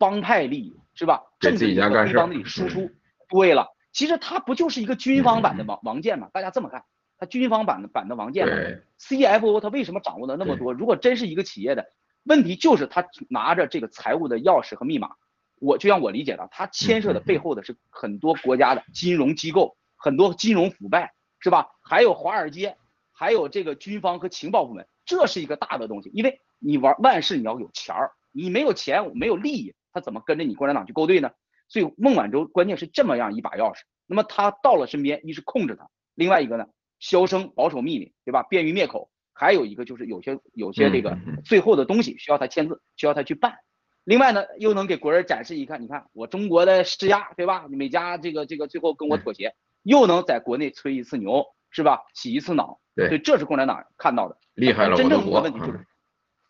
[0.00, 1.24] 帮派利益是吧？
[1.40, 2.88] 政治利益非帮的输出。
[3.28, 6.30] 对了，其实他不就是一个军方版的王王建吗？
[6.32, 6.84] 大家这么看，
[7.18, 8.54] 他军方版的版的王建吗
[9.00, 10.72] ？CFO 他为什么掌握的那么多？
[10.72, 11.90] 如果真是一个企业的
[12.22, 15.16] 问题，就是他拿着这个财务的钥匙和密码，
[15.60, 21.68] 我就像我理解的，他牵涉的背后的是很多国家的金融机构，很多金融腐败，是吧？
[21.82, 22.76] 还有华尔街，
[23.12, 26.10] 还有这个军方和情报部门，这是一个大的东西。
[26.14, 31.32] 因为你玩万事你要有钱儿，你没有钱没有利益，他怎么跟着你共产党去勾兑呢？
[31.68, 33.80] 所以孟晚舟关键是这么样一把钥匙。
[34.06, 36.66] 那么他到了身边，一是控制他，另外一个呢，
[36.98, 38.42] 销声保守秘密，对吧？
[38.42, 39.10] 便于灭口。
[39.32, 43.58] 还有一个就是有些有些这个最后的东西需要他签字，需要他去办。
[44.02, 47.68] 另外呢，又能给国人展示一看，你看我中国的施压，对吧？
[47.68, 52.02] 美加这个这个最后跟我妥协，又能在国内吹一次牛，是吧？
[52.14, 52.80] 洗一次脑。
[52.96, 54.36] 对，这是共产党看到的。
[54.54, 55.86] 厉害了，真正的问题就是，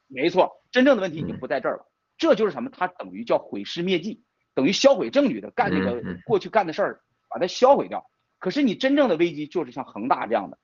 [0.07, 1.87] 没错，真正的问题已经不在这儿了。
[2.17, 2.71] 这就是什么？
[2.71, 4.23] 他等于叫毁尸灭迹，
[4.55, 8.09] 等于销毁证据的干这个过去干的事儿，把它销毁掉。
[8.39, 10.59] 可是你真正的危机就是像恒大这样的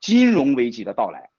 [0.00, 1.30] 金融危机的到来。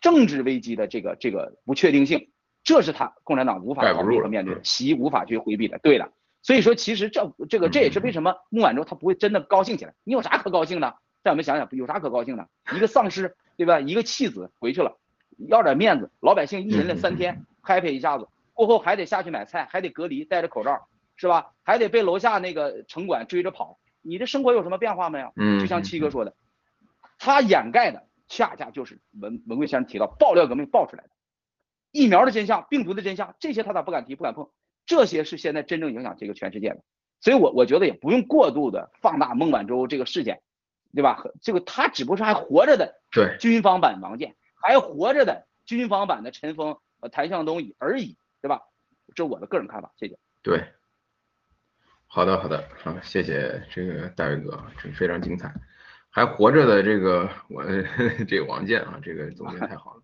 [0.00, 2.30] 政治危机的这个这个不确定性，
[2.64, 5.78] 这是他共产党无法逃避和面对的，习无法去回避的。
[5.78, 6.10] 对的，
[6.42, 9.94] 所以说其实这这个这也是为什么孟晚舟他不会真的高兴起来。
[10.02, 10.96] 你有啥可高兴的？
[11.22, 12.48] 让我们想想，有啥可高兴的？
[12.74, 13.78] 一个丧尸对吧？
[13.78, 14.98] 一个弃子回去了，
[15.48, 21.52] 要点面子，老百姓一人了三天， happy 一下子，过后还得下去买菜，还得隔离，戴着口罩，是吧？
[21.62, 25.32] 还得被楼下那个城管追着跑，你的生活有什么变化没有？
[25.36, 26.34] 嗯，就像七哥说的，
[27.18, 28.06] 他掩盖的。
[28.28, 31.10] 恰恰就是文文贵先生提到爆料革命爆出来的
[31.92, 34.50] 疫苗的真相、病毒的真相，这些他咋不敢提、不敢碰？
[34.84, 36.82] 这些是现在真正影响这个全世界的，
[37.20, 40.42] 所以我我觉得也不用过度的放大孟晚舟这个事件，
[40.92, 41.22] 对吧？
[41.40, 48.62] 这个他只不过是还活着的对军方版王健，还活着的军方版的陈峰和谭向东而已，对吧？
[49.14, 50.18] 这是我的个人看法，谢谢。
[50.42, 50.64] 对，
[52.16, 55.52] 好的好的好，谢谢这个大卫哥，这非常精彩。
[56.08, 57.62] 还活着的这个我
[58.26, 60.02] 这个王健啊，这个总结太好了。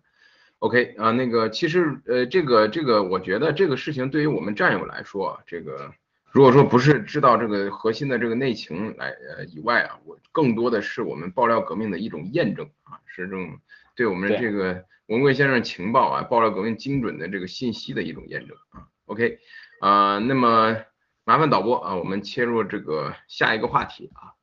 [0.59, 5.91] OK 啊，那个其实呃这个这个我觉得这个事情对于我们战友来说啊，这个
[6.31, 13.57] 如果说不是知道这个核心的这个内情来呃以外啊，我更多的是我们爆料革命的一种验证啊，是这种
[13.95, 18.85] 对我们这个文贵先生情报啊爆料革命精准的这个信息的一种验证啊。
[19.07, 19.39] OK
[19.81, 20.77] 啊，那么
[21.25, 24.33] 麻烦导播啊，我们切入这个下一个话题啊。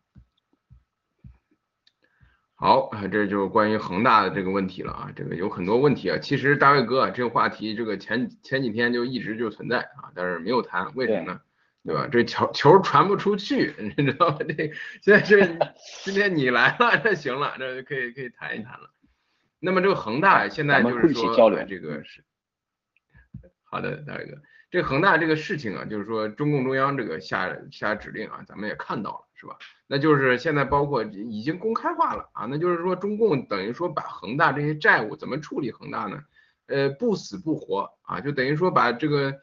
[2.54, 6.18] 好，这就是关于恒大的这个问题了啊，这个有很多问题啊。
[6.18, 11.40] 其实大卫哥这个话题，这个前前几天就一直就存在啊，但是没有谈，为什么呢？
[11.82, 12.06] 对吧？
[12.12, 14.38] 这球球传不出去， 你知道吗？
[14.40, 14.70] 这
[15.02, 15.74] 现在这
[16.04, 18.90] 今天你来了，这行了，这可以可以谈一谈了。
[19.58, 22.22] 那么这个恒大现在就是说这个是
[23.64, 24.36] 好的，大卫哥，
[24.70, 29.26] 这恒大这个事情啊，就是说中共中央这个下下指令啊，咱们也看到了。
[29.40, 29.56] 是吧？
[29.86, 36.22] 那就是现在包括已经公开化了啊，那就是说中共等于说把恒大这些债务怎么处理恒大呢？
[36.66, 39.34] 呃，不死不活啊，就等于说把这个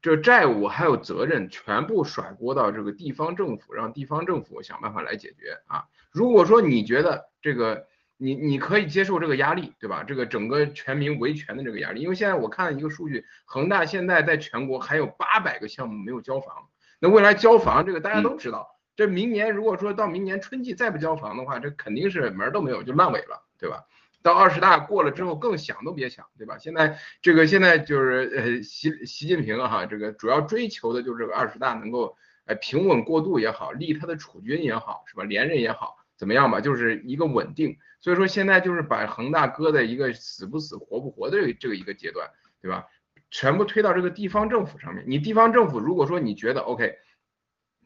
[0.00, 5.84] 这债务还有责任全部甩锅到这个地方政府，让地方政府想办法来解决啊。
[6.10, 7.86] 如果说你觉得这个
[8.22, 10.04] 你你可以接受这个压力，对吧？
[10.04, 16.54] 这个整个全民维权的这个压力，因为现在我看一个数据，恒大现在在全国还有八百个项目没有交房，
[17.00, 18.68] 那未来交房这个大家都知道。
[18.94, 23.82] 这明年如果说到明年春季再不交房的话，这肯定是门儿都没有，就烂尾了，对吧？
[24.22, 26.58] 到二十大过了之后，更想都别想，对吧？
[26.58, 35.24] 现在这个现在就是呃习习近平哈，这个主要追求的就是这个二十大能够呃平稳过渡也好，立他的储君也好，是吧？
[35.24, 36.60] 连任也好，怎么样吧？
[36.60, 37.76] 就是一个稳定。
[38.02, 42.28] 所以说现在就是把恒大搁在一个死不死活不活的这个一个阶段，
[42.60, 42.86] 对吧？
[43.30, 45.02] 全部推到这个地方政府上面。
[45.06, 46.98] 你地方政府如果说你觉得 OK。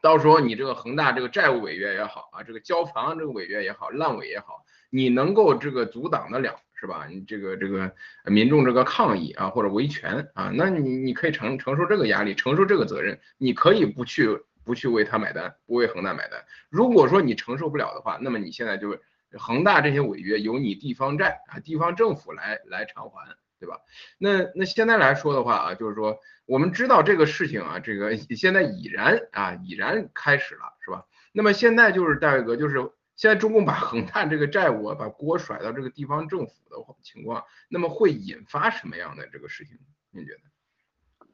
[0.02, 7.06] 到时候你这个恒大这个债务违约也好啊，这个交房这个违约也好，烂尾也好，你能够这个阻挡得了是吧？
[7.10, 7.92] 你这个这个
[8.24, 16.44] 民众这个抗议啊或者维权啊，那你你可以承承受这个压力，承受这个责任，你可以不去不去为他买单，不为恒大买单。
[16.68, 18.96] 如果说你承受不了的话，那么你现在就
[19.33, 23.37] 恒大这些违约由你地方债啊地方政府来来偿还。
[23.59, 23.81] 对吧？
[24.18, 31.07] 那那现在来说的话啊，就是说我们知道这个事情啊，这个现在已然啊已然开始了，是吧？
[31.33, 32.74] 那么现在就是大卫哥，就是
[33.16, 39.79] 现在中共把 恒大这个债务啊把锅甩到这个地方政府的情况，那么会引发什么样的这个事情？
[40.11, 41.27] 您觉得？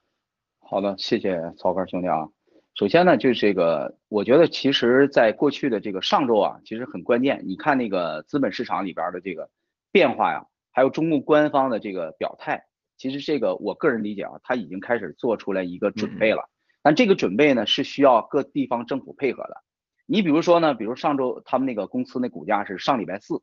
[0.60, 2.28] 好的，谢谢曹哥兄弟啊。
[2.74, 7.42] 首先呢，就是这个，我觉得其实在过去的这个上周啊，其实很关键。
[7.46, 9.50] 你看那个资本市场里边的这个
[9.90, 10.46] 变化呀。
[10.74, 12.64] 还有中共官方的这个表态，
[12.96, 16.48] 其实这个我个人理解啊，他已经开始做出来一个准备了。
[16.82, 19.62] 但这个准备呢，是需要各地方政府配合的。
[20.06, 23.42] 你比如说呢，比如上周他们那个公司那股价是上礼拜四，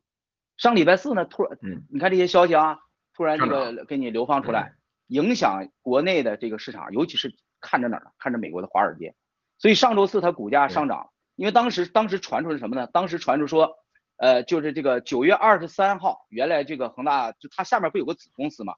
[0.56, 1.56] 上礼拜四呢突然，
[1.88, 2.78] 你看这些消息啊，
[3.14, 4.72] 突然这个给你流放出来，
[5.06, 8.10] 影响国内的这个市场，尤其是看着哪儿呢？
[8.18, 9.14] 看着美国的华尔街。
[9.58, 12.86] 所以上周四它股价上涨，因为当时当时传出是什么呢？
[12.86, 13.76] 当时传出说，
[14.16, 18.74] 呃，就是这个九月二十三号，原来这个恒大就它下面不有个子公司嘛，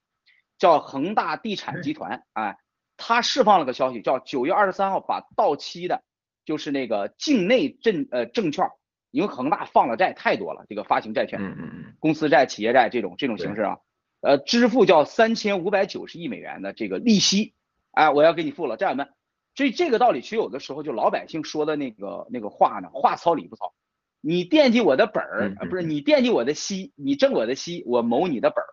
[0.58, 2.58] 叫恒大地产集团，哎，
[2.96, 6.02] 它释放了个消息，叫九月二十三号把到期的，
[6.44, 8.68] 就是那个境内证呃证券，
[9.10, 13.78] 因为恒大放了债太多了，这个发行债券，嗯嗯公司债、企业债这种这种形式啊，
[14.20, 17.54] 呃，支付叫三千五百九十亿美元的这个利息，
[17.92, 19.08] 哎，我要给你付了，战友们。
[19.54, 23.74] 所以这个道理，其实有的时候就老百姓说的那个那个话呢，话糙理不糙。
[24.20, 28.68] 你惦记我的本儿，不是你惦记我的息，你挣我的息，我谋你的本儿，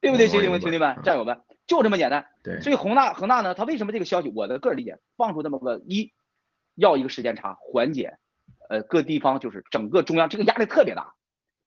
[0.00, 2.26] 对不对，兄弟们、兄弟们、战友们，就这么简单。
[2.42, 2.60] 对。
[2.60, 6.12] 所以恒大恒大呢，他为什么这个消息，我的个人理解，放出这么个一，
[6.74, 8.18] 要一个时间差，缓解，
[8.68, 11.14] 呃，各地方就是整个中央这个压力特别大，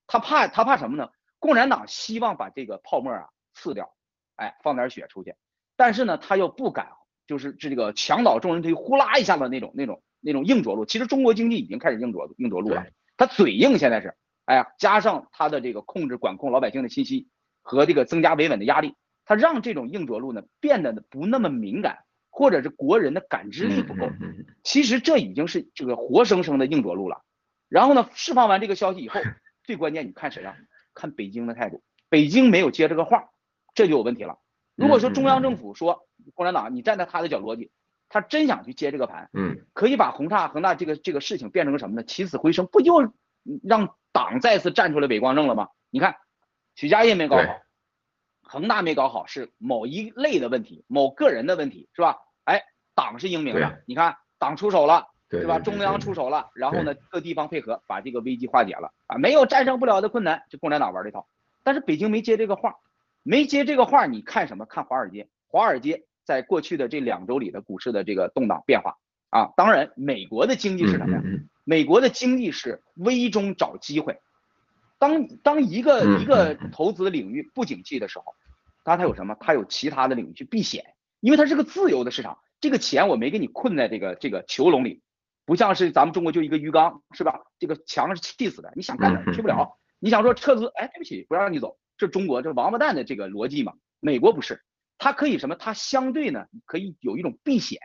[0.06, 1.10] 他怕他怕什么呢？
[1.40, 3.92] 共产党希望把这个泡沫啊刺掉，
[4.36, 5.34] 哎，放点血出去，
[5.80, 6.88] 但是呢，他又不敢。
[7.26, 10.84] 就是这个墙倒众人推，呼啦一下子那种那种那种硬着陆。
[10.84, 12.84] 其实中国经济已经开始硬着硬着陆了，
[13.16, 14.14] 他嘴硬现在是，
[14.44, 17.28] 哎呀，加上他的这个控制管控老百姓的信息
[17.62, 22.00] 和这个增加维稳的压力，他让这种硬着陆呢变得不那么敏感，
[22.30, 24.10] 或者是国人的感知力不够。
[24.64, 27.22] 其实这已经是这个活生生的硬着陆了。
[27.68, 29.20] 然后呢，释放完这个消息以后，
[29.62, 30.56] 最关键你看谁啊？
[30.94, 33.30] 看北京的态度，北京没有接这个话，
[33.72, 34.40] 这就有问题了。
[34.80, 37.70] 如果说中央政府说共产党，你站在他的角逻辑，
[38.08, 42.02] 他真想去接这个盘，嗯，可以把恒大恒大这个这个事情变成什么呢？
[42.02, 43.12] 起死回生，不就
[43.62, 45.68] 让党再次站出来伟光正了吗？
[45.90, 46.16] 你看，
[46.74, 47.42] 许家印没搞好，
[48.42, 52.16] 恒大没搞好，是某一类的问题，某个人的问题，是吧？
[52.44, 52.62] 哎，
[52.94, 55.58] 党是英明的，你看党出手了，对吧？
[55.58, 61.28] 中央出手了，然后呢，各地方配合把这个危机化解了啊，没有战胜不了的困难，就共产党玩这套，
[61.62, 62.76] 但是北京没接这个话。
[63.30, 64.66] 没接这个话，你看什么？
[64.66, 65.28] 看华尔街。
[65.46, 68.96] 华尔街在过去的这两周里的股市的这个动荡变化
[69.28, 71.22] 啊，当然，美国的经济是什么呀？
[71.62, 74.18] 美国的经济是危中找机会。
[74.98, 78.34] 当当一个一个投资领域不景气的时候，
[78.82, 79.36] 它它有什么？
[79.38, 80.84] 它有其他的领域去避险，
[81.20, 82.38] 因为它是个自由的市场。
[82.60, 85.02] 这个钱我没给你困在这个这个囚笼里，
[85.46, 87.42] 不像是咱们中国就一个鱼缸，是吧？
[87.60, 89.78] 这个墙是气死的，你想干哪去不了。
[90.00, 91.76] 你想说撤资，哎，对不起，不让你走。
[92.06, 93.74] 是中国这王八蛋的这个逻辑嘛？
[94.00, 94.62] 美国不是，
[94.98, 95.54] 它可以什么？
[95.56, 97.78] 它相对呢，可以有一种避险，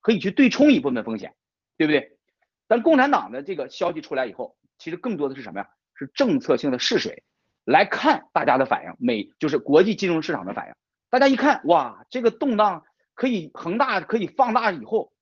[0.00, 1.34] 可以去对冲一部分风险，
[1.76, 2.18] 对不对？
[2.66, 5.68] 但共产党的这个消息出来以后，其实更多的是什么呀？
[5.94, 7.22] 是政策性的试水，
[7.64, 10.74] 来看大家的反应，美就是国际金融市场的反应。
[11.10, 12.82] 大家一看，哇，这个动荡
[13.14, 15.12] 可以恒大可以放大以后，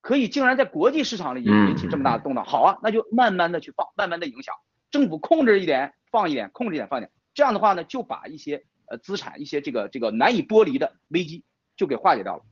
[0.00, 4.54] 可以竟然在国际市场里引起这么大的动荡，好啊，那就慢慢的去放，慢慢的影响，
[4.90, 7.10] 政府控制一点放一点，控制一点放一点。
[7.38, 11.44] 这样的话呢，就把一些呃资产、一些这个这个难以剥离的危机
[11.76, 12.42] 就给化解掉了。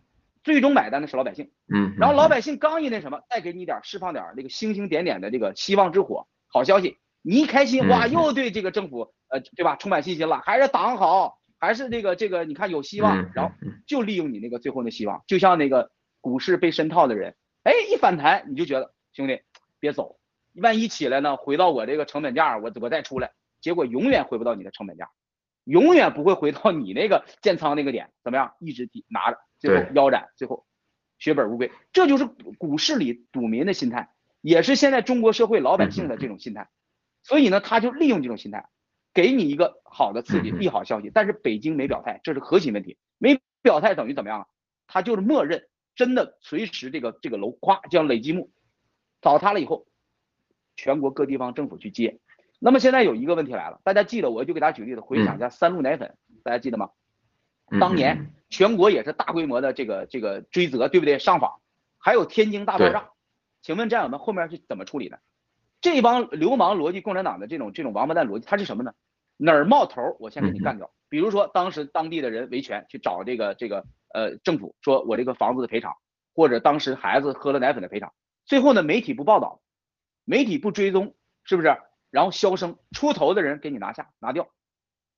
[0.45, 13.53] 最终买单的是老百姓，嗯，然后老百姓刚一那什么，再给你点释放点那个星星点点的这个希望之火，好消息，你一开心哇，又对这个政府呃对吧充满信心了，还是党好，还是这个这个你看有希望，然后
[13.89, 17.35] 就利用你那个最后的希望，就像那个股市被深套的人，
[17.65, 19.41] 哎一反弹你就觉得兄弟
[19.81, 20.21] 别走，
[20.55, 23.33] 万一起来呢，回到我这个成本价，我我再出来。
[23.67, 25.11] 结果永远回不到你的成本价，
[25.65, 28.55] 永远不会回到你那个建仓那个点，怎么样？
[28.61, 30.65] 一直拿着，最后腰斩，最后
[31.19, 31.73] 血本无归。
[31.93, 32.27] 这就是
[32.59, 36.69] 股市里赌民的心态，也是现在中国社会老百姓的这种心态。
[37.25, 38.69] 所以呢，他就利用这种心态，
[39.13, 41.11] 给你一个好的刺激、利好消息。
[41.13, 42.97] 但是北京没表态，这是核心问题。
[43.19, 44.47] 没表态等于怎么样？
[44.87, 48.53] 他就是默认，真的随时这个这个楼咵就要累积木
[49.21, 49.89] 倒塌了以后，
[50.77, 52.21] 全国各地方政府去接。
[52.59, 56.91] 那么现在有一个问题来了，大家记得，我就给大家举例子，回想一下三鹿奶粉，大家记得吗？
[57.81, 61.19] 当年全国也是大规模的这个这个追责，对不对？
[61.19, 61.61] 上访，
[61.99, 63.11] 还有天津大爆炸，
[63.61, 65.19] 请问战友们后面是怎么处理的？
[65.81, 68.95] 这帮流氓逻辑，共产党的这种这种王八蛋逻辑，它是什么呢？
[69.37, 70.91] 哪儿冒头，我先给你干掉。
[71.09, 73.85] 比如说当时当地的人维权去找这个这个
[74.15, 75.95] 呃政府，说我这个房子的赔偿，
[76.35, 78.13] 或者当时孩子喝了奶粉的赔偿，
[78.45, 79.61] 最后呢媒体不报道，
[80.25, 81.77] 媒体不追踪，是不是？
[82.17, 84.49] 然后销声，出头的人给你拿下拿掉，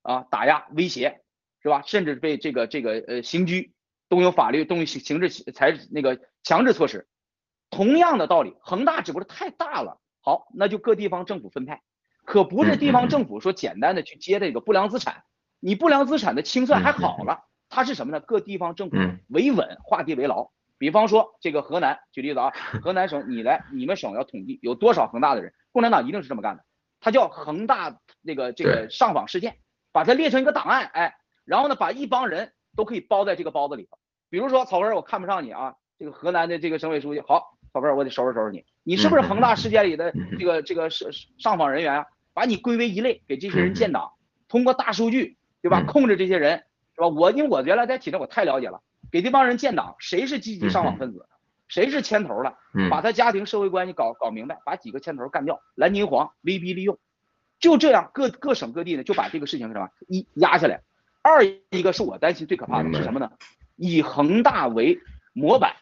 [0.02, 1.20] 啊，打压威胁，
[1.62, 1.84] 是吧？
[1.86, 3.72] 甚至被这个这个呃刑拘，
[4.08, 7.06] 动用法律，动用刑刑制才那个强制措施。
[7.70, 11.82] 同样的道理，恒大只不过太大了，好，那就各地方政府分派，
[12.24, 15.22] 可不是地方政府说简单的去接这个不良资产，
[15.60, 18.18] 你不良资产的清算还好了，它是什么呢？
[18.18, 18.96] 各地方政府
[19.28, 20.50] 维稳，画地为牢。
[20.78, 22.50] 比方说这个河南，举例子啊，
[22.82, 26.64] 河南省你来，你们省要统计有多少恒大的人，共产党一定是这么干的。
[27.00, 29.56] 他叫恒大那个这个上访事件，
[29.92, 33.98] 把它列成一个档案，哎，然后呢，把一帮人都可以包在这个包子里头。
[34.30, 42.06] 比如说草根，我看不上你啊，这个河南的这个省委书记，好，宝贝儿，我得收拾收拾你，你是不是恒大事件里的这个这个上上访人员啊？
[42.34, 44.12] 把你归为一类，给这些人建档，
[44.46, 45.82] 通过大数据，对吧？
[45.82, 47.08] 控制这些人，是吧？
[47.08, 48.80] 我因为我原来在体制，我太了解了，
[49.10, 51.26] 给这帮人建档，谁是积极上访分子，
[51.68, 52.56] 谁是牵头的，
[52.90, 56.98] 把他家庭社会关系搞搞明白，把几个牵头干掉，蓝金黄威逼利诱，
[57.60, 60.82] 就这样，各各省各地呢就把这个事情什么一压下来。
[61.22, 63.30] 二一个是我担心最可怕的是什么呢？
[63.76, 64.98] 以恒大为
[65.34, 65.76] 模板，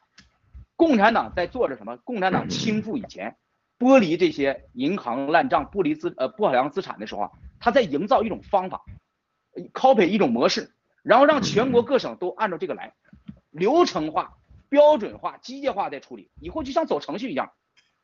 [0.74, 1.96] 共产党在做着什么？
[1.98, 3.36] 共产党倾覆以前，
[3.78, 7.30] 剥离这些银行烂账、剥离资呃不良资产的时候啊，
[7.60, 8.82] 他在营造一种方法
[9.72, 10.72] ，copy 一种模式，
[11.02, 12.94] 然后让全国各省都按照这个来，
[13.50, 14.34] 流程化、
[14.68, 17.52] 标准化、机械化在处理，以后就像走程序一样，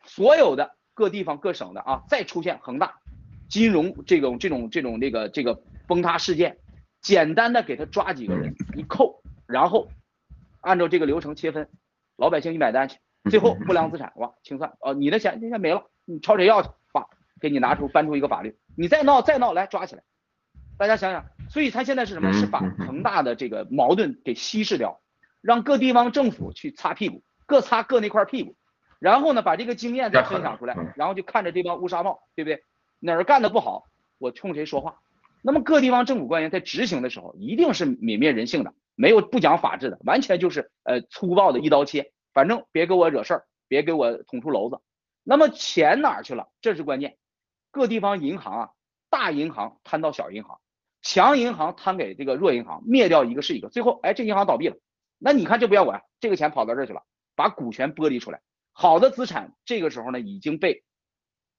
[0.05, 3.01] 所有的各地方各省的啊，再出现恒大
[3.49, 6.59] 金融这种这种这种这个这个崩塌事件。
[7.01, 9.89] 简单的给他抓几个人一扣，然后
[10.61, 11.69] 按照这个流程切分，
[12.17, 16.69] 老百姓一买单去，最后不良资产哇清算哦，你的钱现在没了，你朝谁要去？
[16.93, 17.09] 哇，
[17.41, 20.05] 给你拿出搬出一个法律，你再闹再闹来抓起来，
[20.79, 22.33] 大家想想，所以他现在是什么？
[22.33, 25.01] 是把恒大的这个矛盾给稀释掉，
[25.43, 28.57] 让各地方政府去擦屁股，各擦各那块屁股，
[28.99, 32.62] 然后呢把这个经验再分享出来，然后就看着这帮乌纱帽，对不对？
[33.01, 33.84] 哪儿干的不好，
[34.18, 35.01] 我冲谁说话。
[35.43, 44.80] 那么各地方政府官员在执行的时候，一定是泯灭人性的，没有不讲法治的，完全就是呃粗暴的一刀切，反正别给我惹事儿，别给我捅出篓子。
[45.24, 46.49] 那么钱哪儿去了？
[46.61, 47.16] 这是关键。
[47.72, 48.70] 各地方银行啊，
[49.11, 50.61] 大银行摊到小银行，
[51.01, 54.76] 强银行摊给这个弱银行，灭掉一个是一个，最后哎这银行倒闭了，
[55.23, 57.03] 那你看这不要管，这个钱跑到这儿去了，
[57.37, 58.41] 把股权剥离出来，
[58.73, 60.85] 好的资产这个时候呢已经被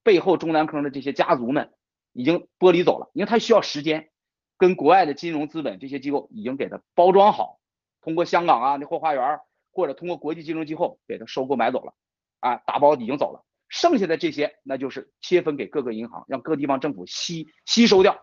[0.02, 1.72] 背后中南坑的这些家族们。
[2.16, 4.08] 已经剥离走了，因为它需要时间，
[4.56, 7.58] 跟国外的金融资本这些机构已经给它包装好，
[8.00, 9.40] 通过香港啊那后花园，
[9.72, 11.92] 或者通过国际金融机构给它收购买走了，
[12.38, 18.22] 啊打包已经走了，剩下的这些那就是切分给各个银行，让各地方政府吸吸收掉，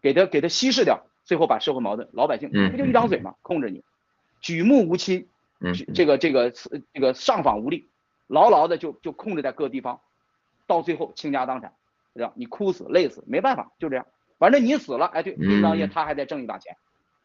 [0.00, 3.34] 给它给它稀释掉，最后把社会矛盾老百姓不就一张嘴吗？
[3.42, 3.82] 控制你，
[4.42, 5.28] 举目无亲，
[5.94, 6.52] 这个这个
[6.92, 7.88] 这个上访无力，
[8.26, 10.00] 牢牢的就就控制在各地方，
[10.66, 11.72] 到最后倾家荡产。
[12.14, 16.76] 这样你哭死累死没办法，就这样，反正你死了，哎，对，殡葬业他还在挣一把钱，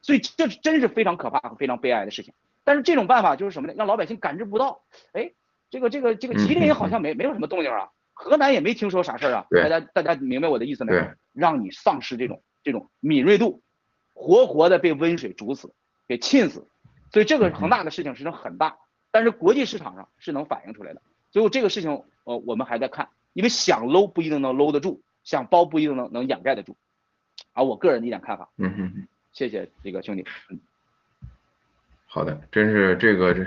[0.02, 2.34] 所以这真是非常可怕和非常悲哀的事情。
[2.64, 3.74] 但是这种办法就是什么呢？
[3.76, 5.34] 让老百姓感知不到，哎，
[5.70, 11.02] 这个这个这个吉林好像没没有什么动静啊，河南也没听说啥事儿啊，大家大家明白我的意思没有？
[11.34, 13.62] 让你丧失这种这种敏锐度，
[14.14, 15.74] 活活的被温水煮死，
[16.08, 16.68] 给浸死。
[17.12, 18.78] 所以这个恒大的事情实际上很大，
[19.12, 21.02] 但是国际市场上是能反映出来的。
[21.32, 23.10] 所以这个事情，呃，我们还在看。
[23.34, 26.76] 因为想搂不一定能搂得住，想包不一定能能掩盖得住，
[27.54, 28.50] 啊，我个人的一点看法。
[28.58, 30.26] 嗯嗯，谢谢这个兄弟。
[30.50, 30.60] 嗯，
[32.08, 33.46] 好的，真是这个这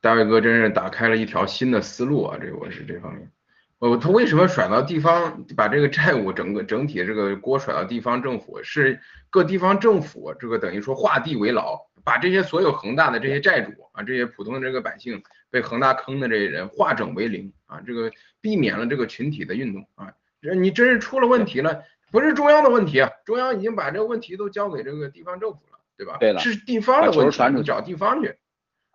[0.00, 3.30] 大卫哥真是打开了一条新的思路啊，这个我是这方面。
[3.78, 8.64] 呃，他为什么甩到地方，把这个债务整个整体这个锅甩到地方政府？
[8.64, 15.22] 是各地方政府这个等于说画地为牢，把这些所有恒大的这些债主啊，这些普通的这个百姓。
[15.50, 20.12] 被恒大坑的这些人化整为零啊，这个避免了这个群体的运动啊。
[20.56, 26.16] 你真是出了问题了，不是中央的问题啊，中央已经把这个问题都交给这个地方政府了，对吧？
[26.18, 28.36] 对了，是地方的问题，你找地方去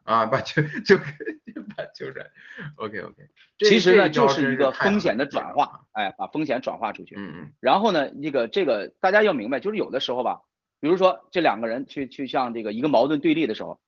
[0.04, 2.30] 啊，把球就把球转。
[2.76, 3.16] OK OK，
[3.60, 7.16] 其实呢就是一个风险的转化，哎，把风险转化出去。
[7.16, 7.54] 嗯嗯。
[7.62, 10.42] 然后呢，那个这个大家要明白，就是有的时候吧，
[10.80, 13.80] 比如说这两个人去去向这个一个矛盾对立的时候。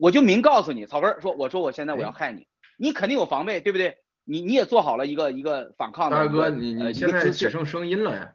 [0.00, 3.96] 我就明告诉你，草根说，我说我现在我要害你，你肯定有防备，对不对？
[4.22, 6.16] 你你也做好了一个一个反抗的。
[6.16, 8.32] 大哥，你你现在只剩声音了呀？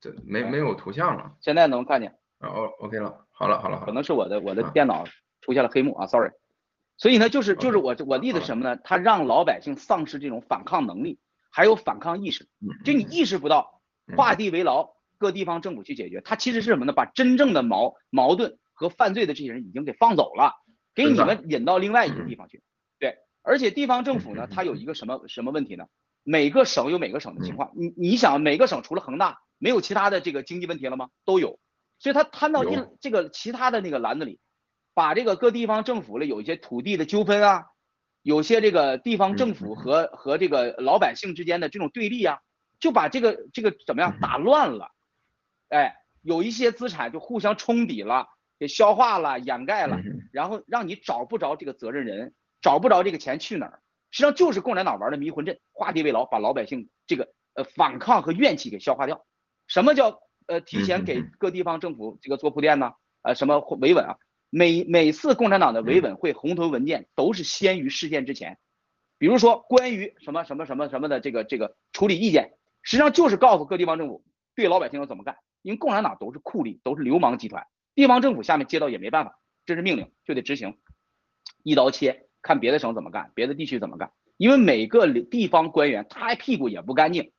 [0.00, 1.34] 这没没有图像了。
[1.42, 2.16] 现在能看见？
[2.38, 3.82] 哦，OK 了，好了好了。
[3.84, 5.04] 可能是我的我的电脑
[5.42, 6.30] 出现了黑幕啊，Sorry。
[6.96, 8.80] 所以呢，就是就是我我例子什么呢？
[8.82, 11.18] 他让老百姓丧失这种反抗能力，
[11.50, 12.48] 还有反抗意识。
[12.82, 13.82] 就你意识不到，
[14.16, 14.88] 画地为牢，
[15.22, 16.20] 各地方政府去解决。
[16.20, 16.92] 他其实是什么呢？
[16.92, 20.52] 把真正的矛矛盾和犯罪的这些人已经给放走了。
[20.94, 22.62] 给你们引到另外一个地方去，
[22.98, 25.86] 对，而且地方政府呢，它有一个什么什么问题呢？
[26.22, 31.08] 每个省有每个省的情况，你你想每个省除了恒大，没有其他的这个经济问题了吗？
[31.24, 31.58] 都有，
[31.98, 34.38] 所以它摊到一这个其他的那个篮子里，
[34.92, 37.64] 把这个各地方政府的有一些土地的纠纷啊，
[38.20, 42.38] 有些这个地方政府和和这个老百姓之间的这种对立啊，
[42.80, 44.90] 就把这个这个怎么样打乱了，
[45.72, 48.28] 哎，有一些资产就互相冲抵了。
[48.58, 49.98] 给消化了、掩盖了，
[50.30, 53.80] 然后让你找不着这个责任人，找不着这个钱去哪儿，
[54.12, 59.26] 实际上就是共产党玩的迷魂阵，画地为牢，把老百姓这个呃反抗和怨气给消化掉。
[59.66, 62.92] 什么叫呃提前给各地方政府这个做铺垫呢？
[63.22, 64.14] 呃，什么维稳啊？
[64.48, 68.58] 每每次共产党的维稳会红头文件都是先于事件之前，
[69.18, 72.52] 比如说关于什么什么什么什么的这个这个处理意见，
[72.82, 74.22] 实际上就是告诉各地方政府
[74.54, 80.78] 对老百姓要怎么干，因为共产党都是酷吏，都是流氓集团，地方政府下面接到也没办法，这是命令就得执行，
[81.62, 87.32] 一刀切，看别的省怎么干，别的地区怎么干，因为每个地方官员他屁股也不干净，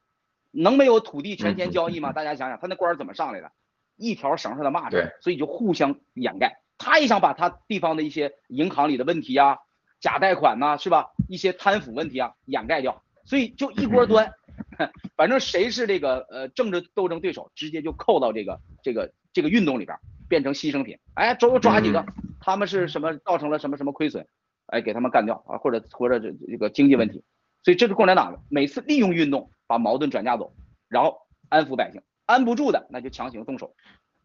[0.52, 2.14] 能没有土地权钱交易吗？
[2.14, 3.52] 大家想想他那官怎么上来的？
[3.96, 6.62] 一条绳上的蚂蚱，所以就互相掩盖。
[6.80, 9.60] 他也想把他地方的一些银行里的问题啊、
[10.00, 11.12] 假贷款呐，是吧？
[11.30, 14.34] 一些贪腐问题啊掩盖掉，所以就一锅端。
[15.16, 19.98] 反正谁是这个呃政治斗争对手，直接就扣到这个这个这个运动里边，
[20.28, 20.98] 变成牺牲品。
[21.16, 22.06] 哎，周抓几个，
[22.40, 24.28] 他们是什么造成了什么什么亏损，
[24.68, 27.24] 哎，给他们干掉啊，或者或者这这个经济问题。
[27.64, 30.54] 所以这是共产党的每次利用运动把矛盾转嫁走，
[30.90, 31.18] 然后
[31.50, 32.02] 安抚百姓。
[32.26, 33.76] 安不住的，那就强行动手。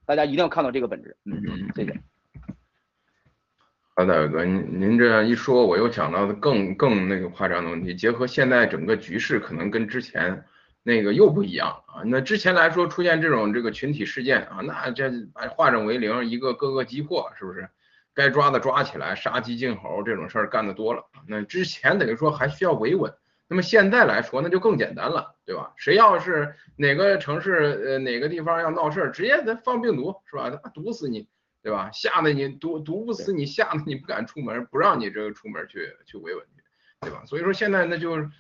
[0.07, 1.17] 大家一定要看到这个本质。
[1.25, 2.01] 嗯嗯，谢谢。
[3.99, 7.93] 好，大哥，您您这样一说，我又想到的更更那个夸张的问题。
[7.93, 10.45] 结合现在整个局势，可能跟之前
[10.85, 12.03] 那个又不一样啊。
[12.05, 15.11] 那之前来说出现这种这个群体事件啊，那这
[15.57, 17.69] 化整为零，一个个个击破，是不是？
[18.15, 21.03] 该抓的抓起来，杀鸡儆猴这种事儿干的多了。
[21.27, 23.13] 那之前等于说还需要维稳。
[23.49, 25.73] 那么现在来说，那就更简单了，对吧？
[25.77, 30.49] 谁要是哪个城市呃哪个地方要闹事儿，直接他放病毒是吧？
[30.63, 31.27] 他毒死你，
[31.63, 31.91] 对吧？
[31.93, 36.63] 吓得你毒毒不死你，吓得你不敢出门，不让你这个出门去去维稳去，
[37.01, 37.25] 对吧？
[37.27, 38.31] 所以说现在那就是，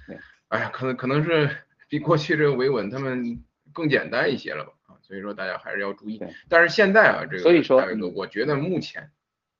[0.48, 1.50] 哎呀，可能可能是
[1.88, 3.42] 比过去这个维稳他们
[3.72, 4.72] 更简单一些了吧？
[4.86, 6.20] 啊，所以说大家还是要注意。
[6.48, 7.82] 但是现在啊，这个所以说，
[8.14, 9.10] 我觉得目前，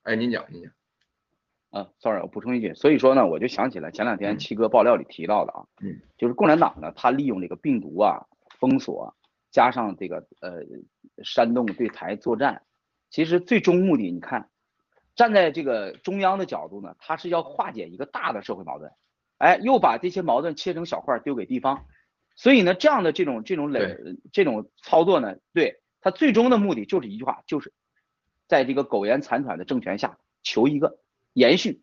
[0.03, 0.73] 哎，您讲您讲。
[1.71, 8.27] 啊，sorry，我补充一句，所以说呢，我就想起来前两天七哥爆料里提到的啊，嗯，就是共产党呢，他利用这个病毒啊，
[8.59, 9.15] 封锁，
[9.51, 10.63] 加上这个呃
[11.23, 12.63] 煽动对台作战，
[13.11, 14.49] 其实最终目的，你看，
[15.15, 18.93] 站在这个中央的角度呢，他是要化解一个大的社会矛盾，
[19.39, 21.85] 哎，又把这些矛盾切成小块丢给地方，
[22.37, 23.97] 所以呢，这样的这种这种累
[24.33, 27.73] 这种操作呢，对他最终的目的就是一句话，就是
[28.47, 30.99] 在这个苟延残喘的政权下求一个。
[31.35, 31.83] 延续，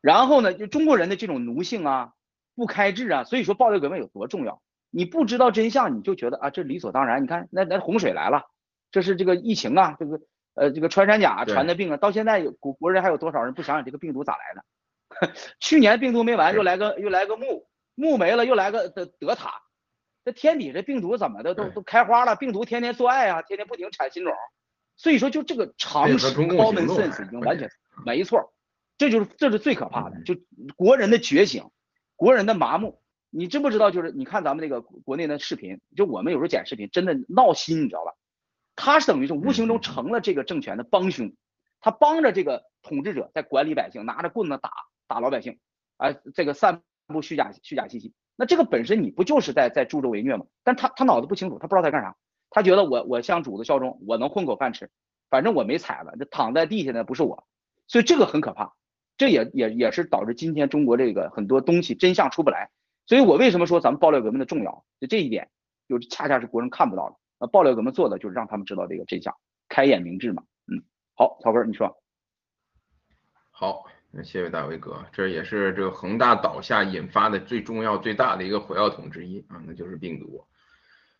[0.00, 2.12] 然后呢，就中国人的这种奴性啊，
[2.54, 4.62] 不开智啊，所以说暴力革命有多重要？
[4.90, 7.20] 你不知道真相，你就觉得啊，这理所当然。
[7.24, 8.44] 你看，那那洪水来了，
[8.92, 10.20] 这是这个疫情啊，这个
[10.54, 15.32] 呃这个穿山甲传的病啊，到现在有国国人还有多少人不想想这个病毒咋来的？
[15.60, 19.62] 去年病毒没完，又来个又来个木木没了，又来个德德塔，
[20.24, 22.34] 这天底下病毒怎么的都都开花了？
[22.36, 24.32] 病毒天天做爱啊，天天不停产新种，
[24.96, 27.70] 所以说就这个常识 common sense 已经完全
[28.04, 28.52] 没错。
[28.98, 30.34] 这就是这是最可怕的，就
[30.76, 31.64] 国人的觉醒，
[32.16, 33.00] 国人的麻木。
[33.34, 33.90] 你知不知道？
[33.90, 38.12] 就是你看咱们那个国内的视频，就我们有时候剪视频，真的闹心，你知道吧？
[38.76, 41.32] 他是等于是无形中成了这个政权的帮凶，
[41.80, 44.70] 他帮着这个统治者在管理百姓，拿着棍子打
[45.06, 45.58] 打老百姓，
[45.96, 48.12] 啊，这个散布虚假虚假信息。
[48.36, 50.46] 那这个本身你不就是在在助纣为虐吗？
[50.64, 52.16] 但他他脑子不清楚，他不知道在干啥，
[52.50, 54.90] 他觉得我我向主子效忠，我能混口饭吃，
[55.28, 57.46] 反正我没踩了，这躺在地下的不是我，
[57.88, 58.74] 所以这个很可怕。
[59.18, 62.70] 这也也也是导致今天中国这个很多东西真相出不来，
[63.06, 64.84] 所以我为什么说咱们爆料革命的重要？
[64.98, 65.50] 就这一点，
[65.86, 67.16] 就恰恰是国人看不到的。
[67.42, 69.36] 那爆料怎么做的就是让他们知道这个真相，
[69.68, 70.44] 开眼明智嘛。
[70.68, 70.80] 嗯，
[71.16, 72.00] 好，曹根你说。
[73.50, 80.46] 好，那谢谢大伟哥，这也是这个恒大倒下引发的最重要最大的一个火药桶之一啊，那就是病毒。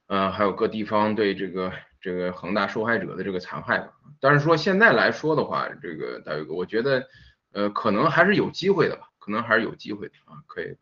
[0.06, 3.92] 嗯，还有各地方对这个这个恒大受害者的这个残害吧。
[4.20, 7.06] 但是说现在来说的话，这个大伟哥，我觉得。
[7.54, 10.74] 呃，可能还是有机会的吧，可能还是有机会的啊，可以。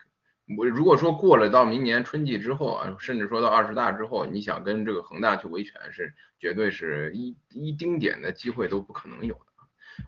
[0.57, 9.41] 我如果说过了到明年春季之后啊，甚至说到二十大之后，你想跟这个恒大去维权，是绝对是一一丁点的机会都不可能有的。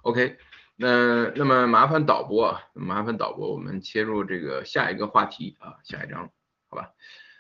[0.03, 0.37] OK，
[0.77, 6.31] 那那么麻烦导播啊，麻烦导播，我们切入这个下一个话题啊，下一章，
[6.69, 6.91] 好吧？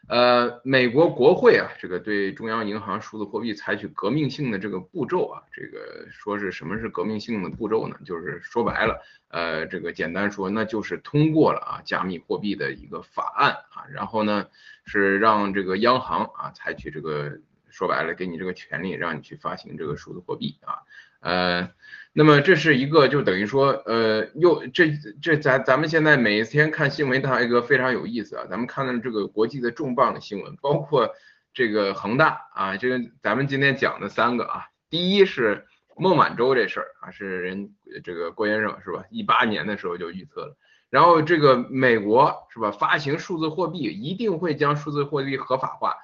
[0.08, 7.96] 呃，美国国会啊，这个对中央银行数字货币采取革命性的这个步骤啊，这个说是什么是革命性的步骤呢？
[8.04, 14.46] 就是说白了，呃，这个简单说，那就是通过了啊加密货币的一个法案啊，然后呢
[14.84, 17.38] 是让这个央行啊采取这个
[17.70, 20.82] 说白了给你这个权利，让你去发行这个数字货币啊，
[21.20, 21.70] 呃。
[22.14, 24.90] 那么这是一个，就等于说，呃，又这
[25.22, 28.44] 这咱咱们现在每一天看新闻，它一个非常有意思啊。
[28.50, 31.08] 咱们看到这个国际的重磅的新闻，包括
[31.54, 35.64] 这个恒大啊，这个咱们今天讲的三个啊，第一是
[35.96, 37.72] 孟晚舟这事儿啊，是人
[38.04, 39.04] 这个郭先生是吧？
[39.08, 40.54] 一八年的时候就预测了。
[40.90, 42.70] 然后这个美国是吧？
[42.70, 45.96] 发行数字货币一定会将数字货币合法化，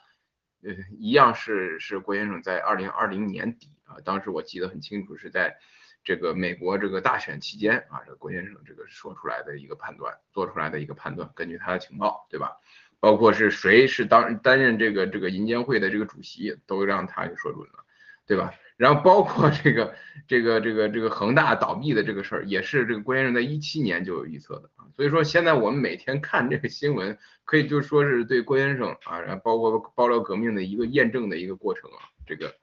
[0.63, 5.59] 呃，一样是是郭先生在二零二零年底啊，当时我记得很清楚是在。
[6.05, 12.57] 这个美国这个大选期间啊，这个郭先生这个说出来的一个判断，做出来的一个判断，根据他的情报，对吧？
[13.01, 17.84] 包括是谁是当担任这个这个银监会的这个主席，都让他给说准了，
[18.26, 18.53] 对吧？
[18.76, 19.94] 然后包括这个
[20.26, 24.86] 这个这个这个恒大倒闭的这个事儿，也是这个郭先生在一七年就有预测的啊。
[24.96, 31.99] 所以说现在我们每天看这个新闻，可以就说是对郭先生啊，然后包括爆料革命的一个验证的一个过程啊。
[32.26, 32.55] 这个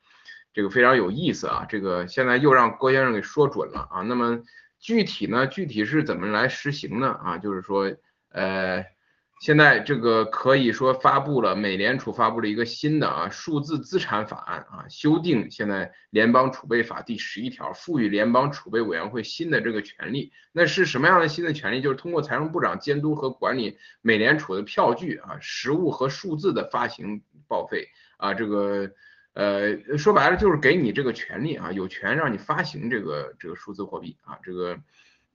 [0.56, 1.68] 这个非常有意思啊。
[1.70, 4.02] 这个现在又让郭先生给说准了啊。
[4.02, 4.42] 那么
[4.80, 7.10] 具体呢，具体是怎么来实行呢？
[7.10, 7.94] 啊，就是说
[8.32, 8.84] 呃。
[9.42, 20.32] 现在这个可以说发布了，美联储发布了一个新的啊数字资产法案啊，修订现在联邦储备法第十一条，赋予联邦储备委员会新的这个权利。
[20.54, 21.82] 那是什么样的新的权利？
[21.82, 28.90] 就是通过财政部长监督和管理美联储的票据啊、实物和数字的发行报废啊，这个
[29.36, 34.80] 呃说白了就是给你这个权利啊，有权让你发行这个这个数字货币啊，这个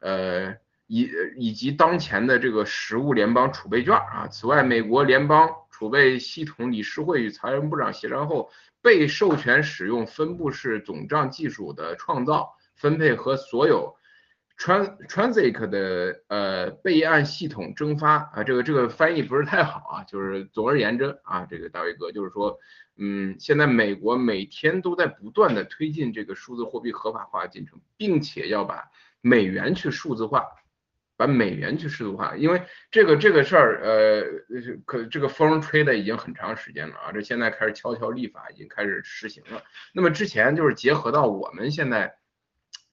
[0.01, 0.57] 呃。
[0.93, 8.51] 以以及当前的这个实物联邦储备券啊，此外，美国联邦储备系统理事会与财政部长协商后，
[8.83, 13.95] 被授权使用分布式总账技术的创造、分配和所有
[14.59, 22.59] trans transac 的呃备案系统蒸发啊，这个这个翻译不是太好啊，就是总而言之啊，这个大卫哥就是说，
[23.01, 28.91] 嗯，现在美国每天都在不断的推进这个数字货币合法化进程，并且要把
[29.21, 30.47] 美元去数字化。
[31.17, 39.63] 把美元去数字化，因为这个这个事儿，呃，可这个风吹的已经很长时间了啊，这现在开始悄悄立法，已经开始实行了。
[39.93, 42.15] 那么之前就是结合到我们现在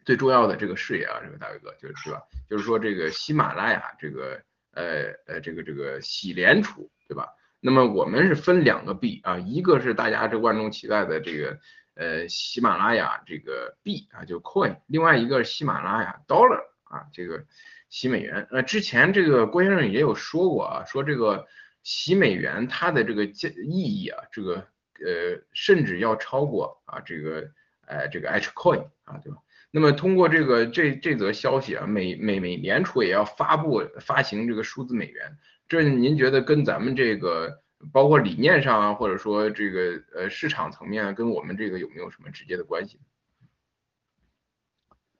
[0.04, 2.22] 最重要的这个事业啊，这个大伟哥就是吧？
[2.50, 4.42] 就是说这个喜马拉雅这个
[4.74, 7.30] 呃呃这个这个喜联储对吧？
[7.68, 11.60] 那么我们是分两个币啊，一个是大家这万众期待的这个
[11.96, 17.44] 呃喜马拉雅这个币啊，就 coin，另外一个是喜马拉雅 dollar 啊，这个。
[17.90, 21.48] 洗美元，呃，之前这个郭先生也有说过啊，说这个
[21.84, 27.50] 洗美元它的这个意义啊，这个呃，甚至要超过啊这个
[27.86, 29.38] 呃这个 H coin 啊，对吧？
[29.72, 35.38] 那么通过这个这这则消息啊，美美美联储也要发布发行这个数字美元，
[35.68, 37.62] 这您觉得跟咱们这个
[37.92, 43.00] 包括理念上啊，或者说这个呃市场层面啊跟我们这个有没有什么直接的关系？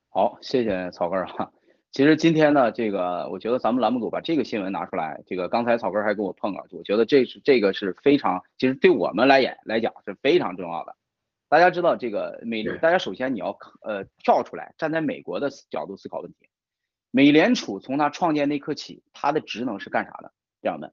[0.08, 1.52] 好，谢谢草根哈。
[1.90, 10.96] 其实今天呢，这个我觉得咱们栏目组把这个新闻拿出来，这个刚才草根还跟我碰了，我觉得这是这个是非常，其实对我们来演来讲是非常重要的。
[11.48, 16.48] 大家知道这个美，大家首先你要呃跳出来，站在美国的角度思考问题。
[17.10, 20.32] 美联储从它创建那刻起，它的职能是干啥的？
[20.60, 20.92] 这样的，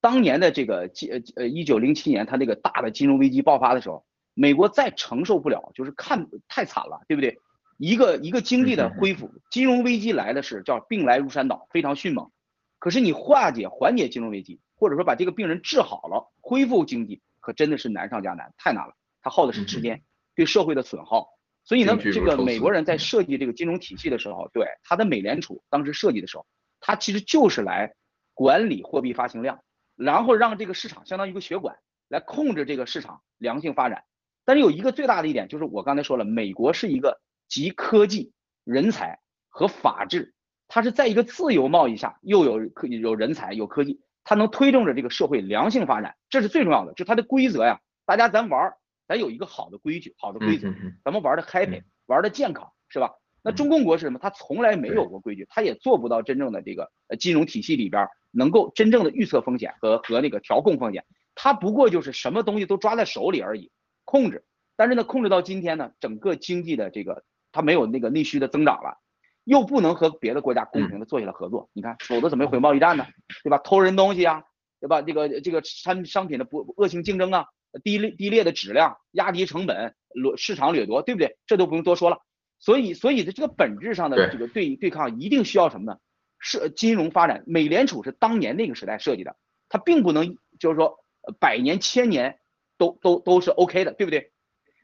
[0.00, 4.04] 当年的这个金呃一九零七年，它那个大的金融危机爆发的时候，
[4.34, 7.38] 美国再承受不了，就是看太惨了，对不对？
[7.78, 12.30] 一个一个经济的恢复，金融危机来的是叫病来如山倒，非常迅猛。
[12.78, 18.94] 可是你化解缓解金融危机，或者说把这个病人治好了，恢复经济，可真的是难上加难，太难了。
[19.20, 20.02] 它耗的是时间，
[20.34, 21.28] 对社会的损耗。
[21.64, 26.44] 所以呢，这个美国人在设计这个金融体系的时候，对他的美联储当时设计的时候，
[26.80, 27.94] 他其实就是来
[28.34, 29.62] 管理货币发行量，
[29.96, 31.76] 然后让这个市场相当于一个血管
[32.08, 34.04] 来控制这个市场良性发展。
[34.44, 37.20] 但是有一个最大的一点，就是我刚才说了，美国是一个。
[37.48, 38.32] 集科技、
[38.64, 39.18] 人才
[39.50, 40.32] 和法治，
[40.68, 46.94] 它是在一个自由贸易下，又有科有人才有科技，它能推动着这个社会良性发展，这是最重要的。
[46.94, 50.72] 就它的规则呀，大家咱玩儿，咱有一个好的规矩、好的规则，
[51.04, 53.12] 咱们玩的 happy，玩的健康，是吧？
[53.42, 54.18] 那中共国是什么？
[54.18, 61.04] 它从来没有过规矩，它也做不到真正的这个金融体系里边能够真正的预测风险和和那个调控风险，
[61.36, 63.70] 它不过就是什么东西都抓在手里而已，
[64.04, 64.44] 控制。
[64.74, 67.22] 但是呢，控制到今天呢，整个经济的这个。
[67.54, 68.96] 它没有那个内需的增长了，
[69.44, 73.04] 又不能和别的国家公平的做起来合作，你看，否则怎么会贸易战呢？
[73.44, 73.58] 对吧？
[73.58, 74.42] 偷人东西啊，
[74.80, 75.02] 对吧？
[75.02, 77.44] 这个这个产商品的不恶性竞争啊，
[77.84, 81.36] 低劣低劣的质量，压低成本，掠市场掠夺，对不对？
[81.46, 82.20] 这都不用多说了。
[82.58, 85.98] 所以，所以的这个本质上的这个对对抗，一定需要什么呢？
[86.42, 87.42] 是金融发展。
[87.46, 89.36] 美联储是当年那个时代设计的，
[89.70, 91.02] 它并不能就是说
[91.40, 92.38] 百年千年
[92.76, 94.32] 都都都是 OK 的，对不对？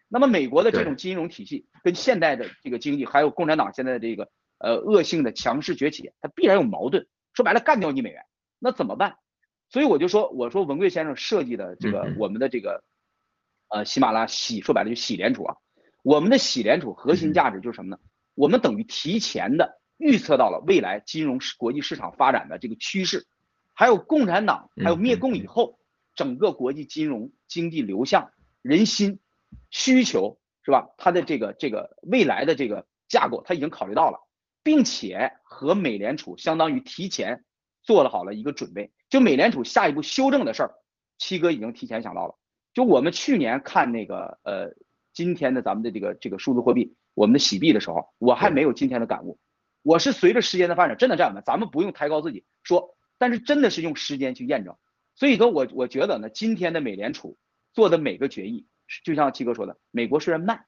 [0.09, 7.07] 那么美国的这种金融体系跟现代的这个经济，还有共产党现在的这个呃恶性的强势崛起，它必然有矛盾。
[7.35, 8.25] 说白了，干掉你美元，
[8.59, 9.17] 那怎么办？
[9.69, 12.83] 所以我就说，我说文贵先生设计的这个我们的这个
[13.69, 15.57] 呃喜马拉喜，说白了就喜联储啊。
[16.03, 17.99] 我们的喜联储核心价值就是什么呢？
[18.35, 23.27] 我们等于提前的预测到了未来金融市国际市场发展的这个趋势，
[23.75, 25.79] 还有共产党还有灭共以后
[26.15, 28.31] 整个国际金融经济流向
[28.63, 29.21] 人心。
[29.71, 30.91] 需求是吧？
[30.99, 34.21] 它的这个这个未来的这个架构，它已经考虑到了，
[34.63, 37.45] 并且和美联储相当于提前
[37.83, 38.93] 做了好了一个准备。
[39.09, 40.75] 就美联储下一步修正的事儿，
[41.17, 42.35] 七哥已经提前想到了。
[42.75, 44.75] 就我们去年看那个呃，
[45.15, 49.39] 今天的咱们的这个这个数字货币，我们的洗币的时候，我还没有今天的感悟。
[49.89, 54.77] 我是随着时间的发展，真的这样的，咱们不用抬高自己说，但是真的是用时间去验证。
[55.15, 57.39] 所以说我我觉得呢，今天的美联储
[57.73, 58.67] 做的每个决议，
[59.03, 60.67] 就像七哥说的，美国虽然慢，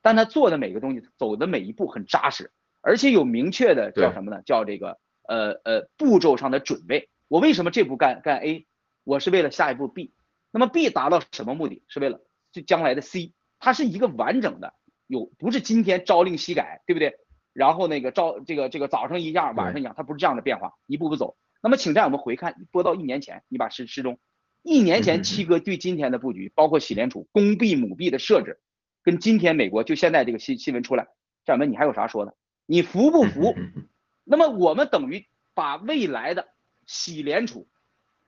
[0.00, 2.50] 但他做的每个东西，走的每一步很扎实，
[2.80, 4.40] 而且有明确的叫什么呢？
[4.46, 4.98] 叫这个
[5.28, 7.10] 呃呃步骤上的准备。
[7.28, 8.66] 我为什么这步干干 A？
[9.04, 10.14] 我是为了下一步 B。
[10.50, 11.82] 那么 B 达到什么目的？
[11.88, 13.34] 是为了就将来的 C。
[13.58, 14.72] 它是一个完整的，
[15.06, 17.18] 有不是今天朝令夕改，对不对？
[17.52, 21.36] 然后那个照这个这个早上一样，晚上一样，它不是这样的变化，一步步走。
[21.62, 24.18] 那么，请在我们回看，播到一年前，你把时时钟，
[24.62, 28.58] 一年前七哥对今天的布局，包括美联储公币母币的设置，
[29.02, 31.08] 跟今天美国就现在这个新新闻出来，
[31.44, 32.34] 战友们，你还有啥说的？
[32.66, 33.54] 你服不服？
[34.24, 36.48] 那么我们等于把未来的
[36.86, 37.68] 喜联储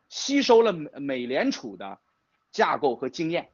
[0.08, 1.98] 吸收了美美联储的
[2.52, 3.50] 架构和经验，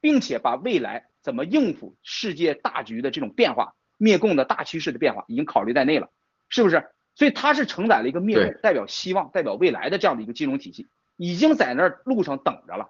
[0.00, 6.10] 并且把未来怎么应付世界大局的这种变化、灭共的大趋势的变化已经考虑在内了，
[6.48, 6.88] 是不是？
[7.14, 12.88] 所以它是承载了一个灭代表希望、代表未来的这样的一个金融体系，已经在那儿路上等着了。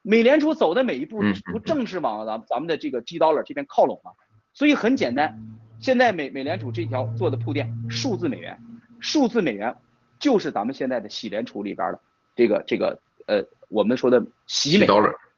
[0.00, 1.20] 美联储走的每一步，
[1.52, 4.12] 不正是往咱咱们的这个 G dollar 这边靠拢吗？
[4.54, 5.38] 所以很简单，
[5.80, 8.58] 现在美美联储这条做的铺垫，数字美元，
[9.00, 9.76] 数字美元
[10.18, 12.00] 就是咱们现在的洗联储里边的
[12.34, 14.86] 这个这个呃，我们说的喜美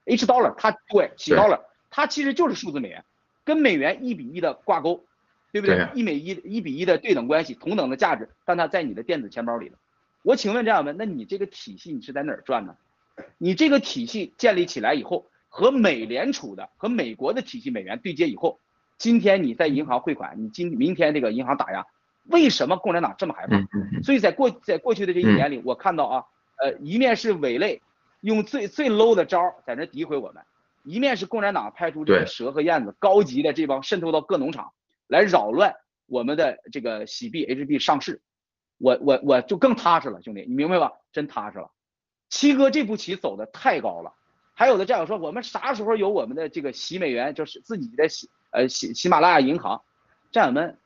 [0.04, 3.04] H dollar，它对洗 dollar，它其实就是数字美元，
[3.44, 5.04] 跟美元一比一的挂钩。
[5.60, 6.00] 对不对？
[6.00, 9.78] 一美一一比一的对等关系，同等的价值，但它在你的电子钱包里了。
[10.22, 12.76] 我请问这样问，那你这个体系你是在哪儿赚呢？
[13.38, 18.58] 你这个体系建立起来以后，和美联储的和美国的体系美元对接以后，
[18.98, 21.86] 今天你在银行汇款，你今明天这个银行打压，
[22.24, 23.56] 为什么共产党这么害怕？
[24.02, 26.24] 所以在过在过去的这一年里，我看到啊，
[26.58, 27.80] 呃，一面是伪类
[28.20, 30.42] 用最最 low 的招在那诋毁我们，
[30.82, 34.72] 一面是共产党派出这个蛇和燕子高级的这帮渗透到各农场。
[35.06, 35.76] 来扰乱
[36.06, 38.20] 我们的这个喜币 HB 上市，
[38.78, 40.92] 我我我就更踏实了，兄弟，你明白吧？
[41.12, 41.70] 真踏实了。
[42.28, 44.12] 七哥这步棋走的太高了。
[44.52, 49.82] 还有的战友说，我们啥时候有我们的这个喜美元，就是自己的喜呃喜喜马拉雅银行？
[50.32, 50.78] 战友们，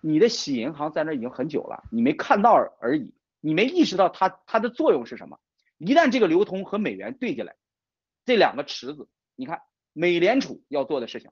[0.00, 5.38] 你的喜银行在那已经很久了，你没看到而已，你没意识到它它的作用是什么？
[5.78, 7.54] 一旦这个流通和美元对进来，
[8.24, 9.62] 这两个池子，你看
[9.92, 11.30] 美联储要做的事情。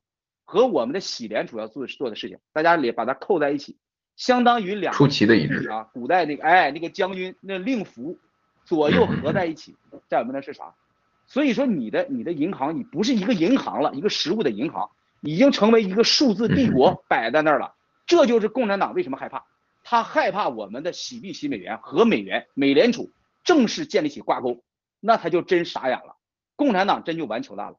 [0.53, 3.79] 和我们的喜联主要做做的事情，大家也把它扣在一起，
[4.17, 5.89] 相当于两出奇的一致啊！
[5.95, 8.19] 古代那个哎那个将军那令符
[8.67, 9.75] 左右合在一起，
[10.09, 10.75] 在我们那是啥？
[11.27, 14.91] 所以说你的你的银行你不是一个银行了，一个实物的银行
[15.23, 17.75] 已经成为一个数字帝国摆在那儿了。
[18.05, 19.47] 这就是共产党为什么害怕，
[19.83, 23.11] 他害怕我们的喜币喜美元和美元美联储
[23.43, 24.63] 正式建立起挂钩，
[25.01, 26.17] 那他就真傻眼了，
[26.57, 27.77] 共产党真就完球大了。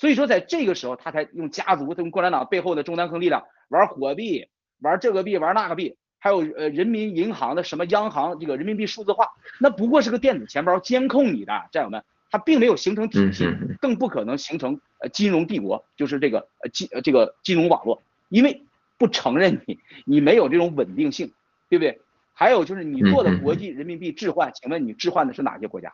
[0.00, 4.46] 所以说，在这个时候，他才用家族、跟共产党背后的中南坑力量玩火币，
[4.78, 9.28] 玩这个币，玩那个币，还有呃人民银行的什么央行这个人民币数字化，
[9.58, 13.44] 那不过是个电子钱包监控你的，战友们，它并没有形成体系，
[13.78, 18.62] 更不可能形成呃金融帝国，就是这个呃金呃这个金融网络，因为
[18.96, 21.30] 不承认你，你没有这种稳定性，
[21.68, 22.00] 对不对？
[22.32, 25.92] 还有就是你做的国际人民币置换，请问你置换的是哪些国家？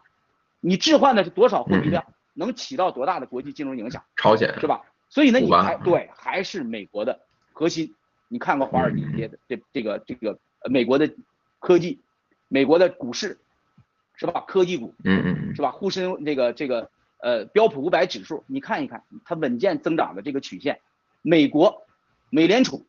[0.61, 2.05] 你置换的是多少货币量？
[2.37, 4.05] 能起到多大的国际金融影响？
[4.14, 4.82] 朝鲜是吧？
[5.09, 7.20] 所以呢，你还对还是美国的
[7.53, 7.95] 核心？
[8.28, 10.39] 你看过华尔街的这这个这个
[10.70, 11.12] 美国的
[11.59, 12.01] 科技，
[12.49, 13.39] 美国的股市
[14.14, 14.41] 是吧？
[14.47, 15.70] 科技股，嗯嗯是吧？
[15.70, 16.91] 沪深这个这个
[17.22, 20.80] 呃标普五百指数，你看一看它稳健增长的这个曲线。
[21.22, 21.87] 美国
[22.30, 22.87] 美联储，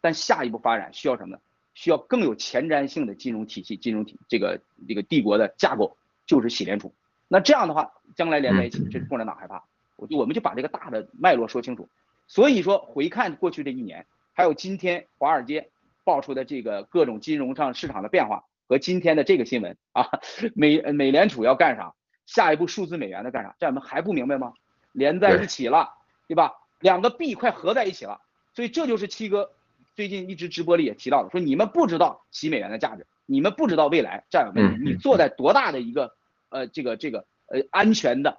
[0.00, 1.40] 但下一步发展需要什么呢？
[1.72, 6.92] 需要更有前瞻性的金融体系、金融体这个这个帝国的架构，就是美联储。
[7.32, 9.62] 那这样的话，将来连在一起，这是共产党害怕。
[9.94, 11.88] 我就我们就把这个大的脉络说清楚。
[12.26, 15.70] 所以说，回看过去这一年，还有今天华尔街
[16.02, 20.08] 爆出的这个各种金融上市场的变化，和今天的这个新闻啊，
[20.56, 21.94] 美美联储要干啥？
[22.26, 23.54] 下一步数字美元的干啥？
[23.60, 24.52] 这我们还不明白吗？
[24.90, 25.88] 连在一起了，
[26.26, 26.54] 对吧？
[26.80, 28.20] 两个币快合在一起了。
[28.54, 29.52] 所以这就是七哥
[29.94, 36.12] 最近一直直播里也提到的，说你们不知道洗美元的价值，你们不知道未来战友们，你坐在多大的一个。
[36.50, 38.38] 呃，这个这个呃，安全的，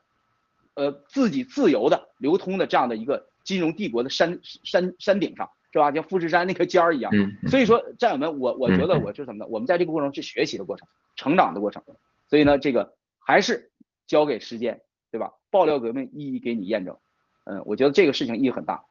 [0.76, 5.92] 呃，自己自由的流通的这样的一个金融帝国的山山山顶上，是吧？
[5.92, 7.12] 像富士山那个尖儿一样。
[7.50, 9.48] 所以说，战友们，我我觉得我是什么呢？
[9.50, 11.84] 我们在这个过程是学习的过程，成长的过程。
[12.30, 13.72] 所以呢，这个还是
[14.08, 14.82] 交给时间，
[15.12, 15.34] 对吧？
[15.50, 16.98] 爆料革命一一给你验证。
[17.46, 18.84] 嗯，我觉得这个事情意义很大。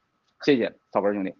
[0.42, 1.34] 谢谢草根兄弟。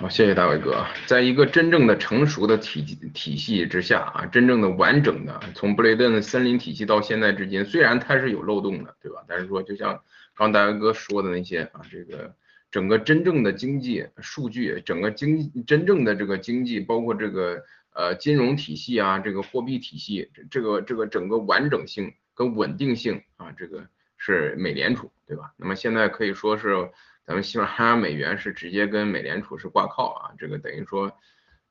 [0.00, 0.86] 好，谢谢大伟哥。
[1.06, 2.82] 在一个真正的成熟的体
[3.12, 9.24] 体系之下啊，真正的完整的，从布雷顿森林体系到现在至今，虽然它是有漏洞的，对吧？
[9.26, 10.00] 但是说，就像
[10.36, 12.32] 刚大伟哥说的那些啊，这个
[12.70, 17.60] 整个真正的经济数据，整个经真正的这个经济，包括这个
[17.92, 23.84] 呃金融体系啊，这个货币体系，这个这个整个完整性跟稳定性啊，这个
[24.16, 25.52] 是美联储，对吧？
[25.56, 26.88] 那么现在可以说是。
[27.28, 31.12] 咱们西班牙美元是直接跟美联储是挂靠啊，这个等于说，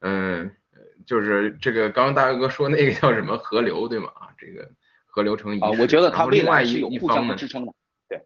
[0.02, 0.56] 嗯，
[1.04, 4.12] 就是这个刚刚大哥说那个叫什么河流对吗？
[4.14, 4.70] 啊，这个
[5.08, 7.74] 河流成一啊，我觉得它另外一有互相支撑的，
[8.08, 8.22] 对，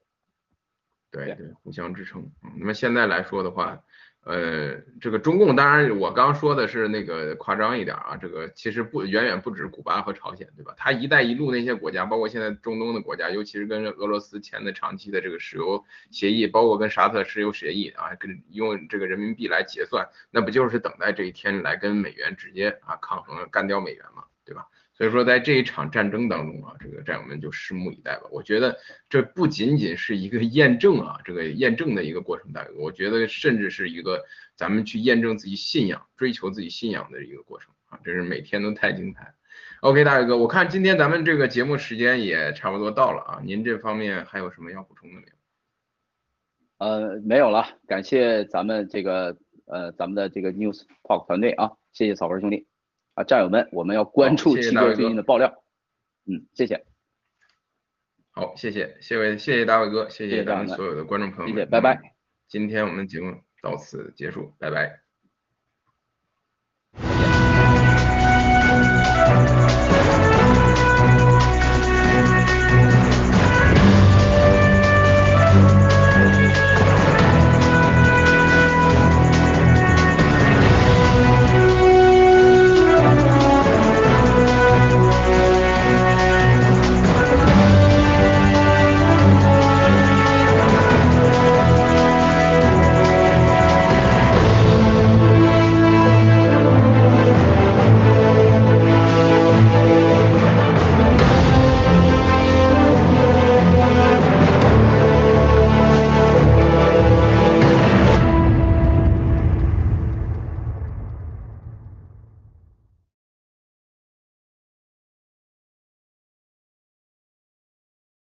[1.09, 2.29] 对对，互相支撑。
[2.59, 3.81] 那么现在来说的话。
[4.23, 10.75] 呃，这个中共当然，我刚说的是那个夸张一点啊，这个其实不远远不止古巴和朝鲜，对吧？
[10.77, 24.67] 它“一带一路”那些国家，包括现在中东的国家，尤其是跟俄罗斯签的长期的这个石油协议，包括跟沙特石油协议啊，跟用这个人民币来结算，那不就是等待这一天来跟美元直接啊抗衡干掉美元嘛，对吧？
[25.01, 28.25] 所以说，在这一场战争当中啊，这个战友们就拭目以待吧。
[28.29, 28.77] 我觉得
[29.09, 34.23] 这不仅仅是一个验证啊，这个验证的一个过程，大哥，我觉得甚至是一个
[34.55, 39.33] 咱们去验证自己信仰、追求自己信仰的一个过程啊，真是每天都太精彩。
[39.79, 45.33] OK，大哥，我看今天咱们这个节目时间也差不多到了啊，您这方面还有什么要补充的没有？
[46.77, 49.35] 呃，没有了，感谢咱们这个
[49.65, 52.67] 呃咱们的这个 News Talk 团队啊，谢谢草根兄弟。
[53.23, 55.63] 战友们，我们要关注七哥最近的爆料。
[56.25, 56.85] 嗯，谢谢。
[58.31, 61.99] 好，谢谢，谢谢，谢谢大伟哥，谢谢咱们所有的观众朋友们，拜拜。
[62.47, 65.01] 今天我们节目到此结束，拜拜。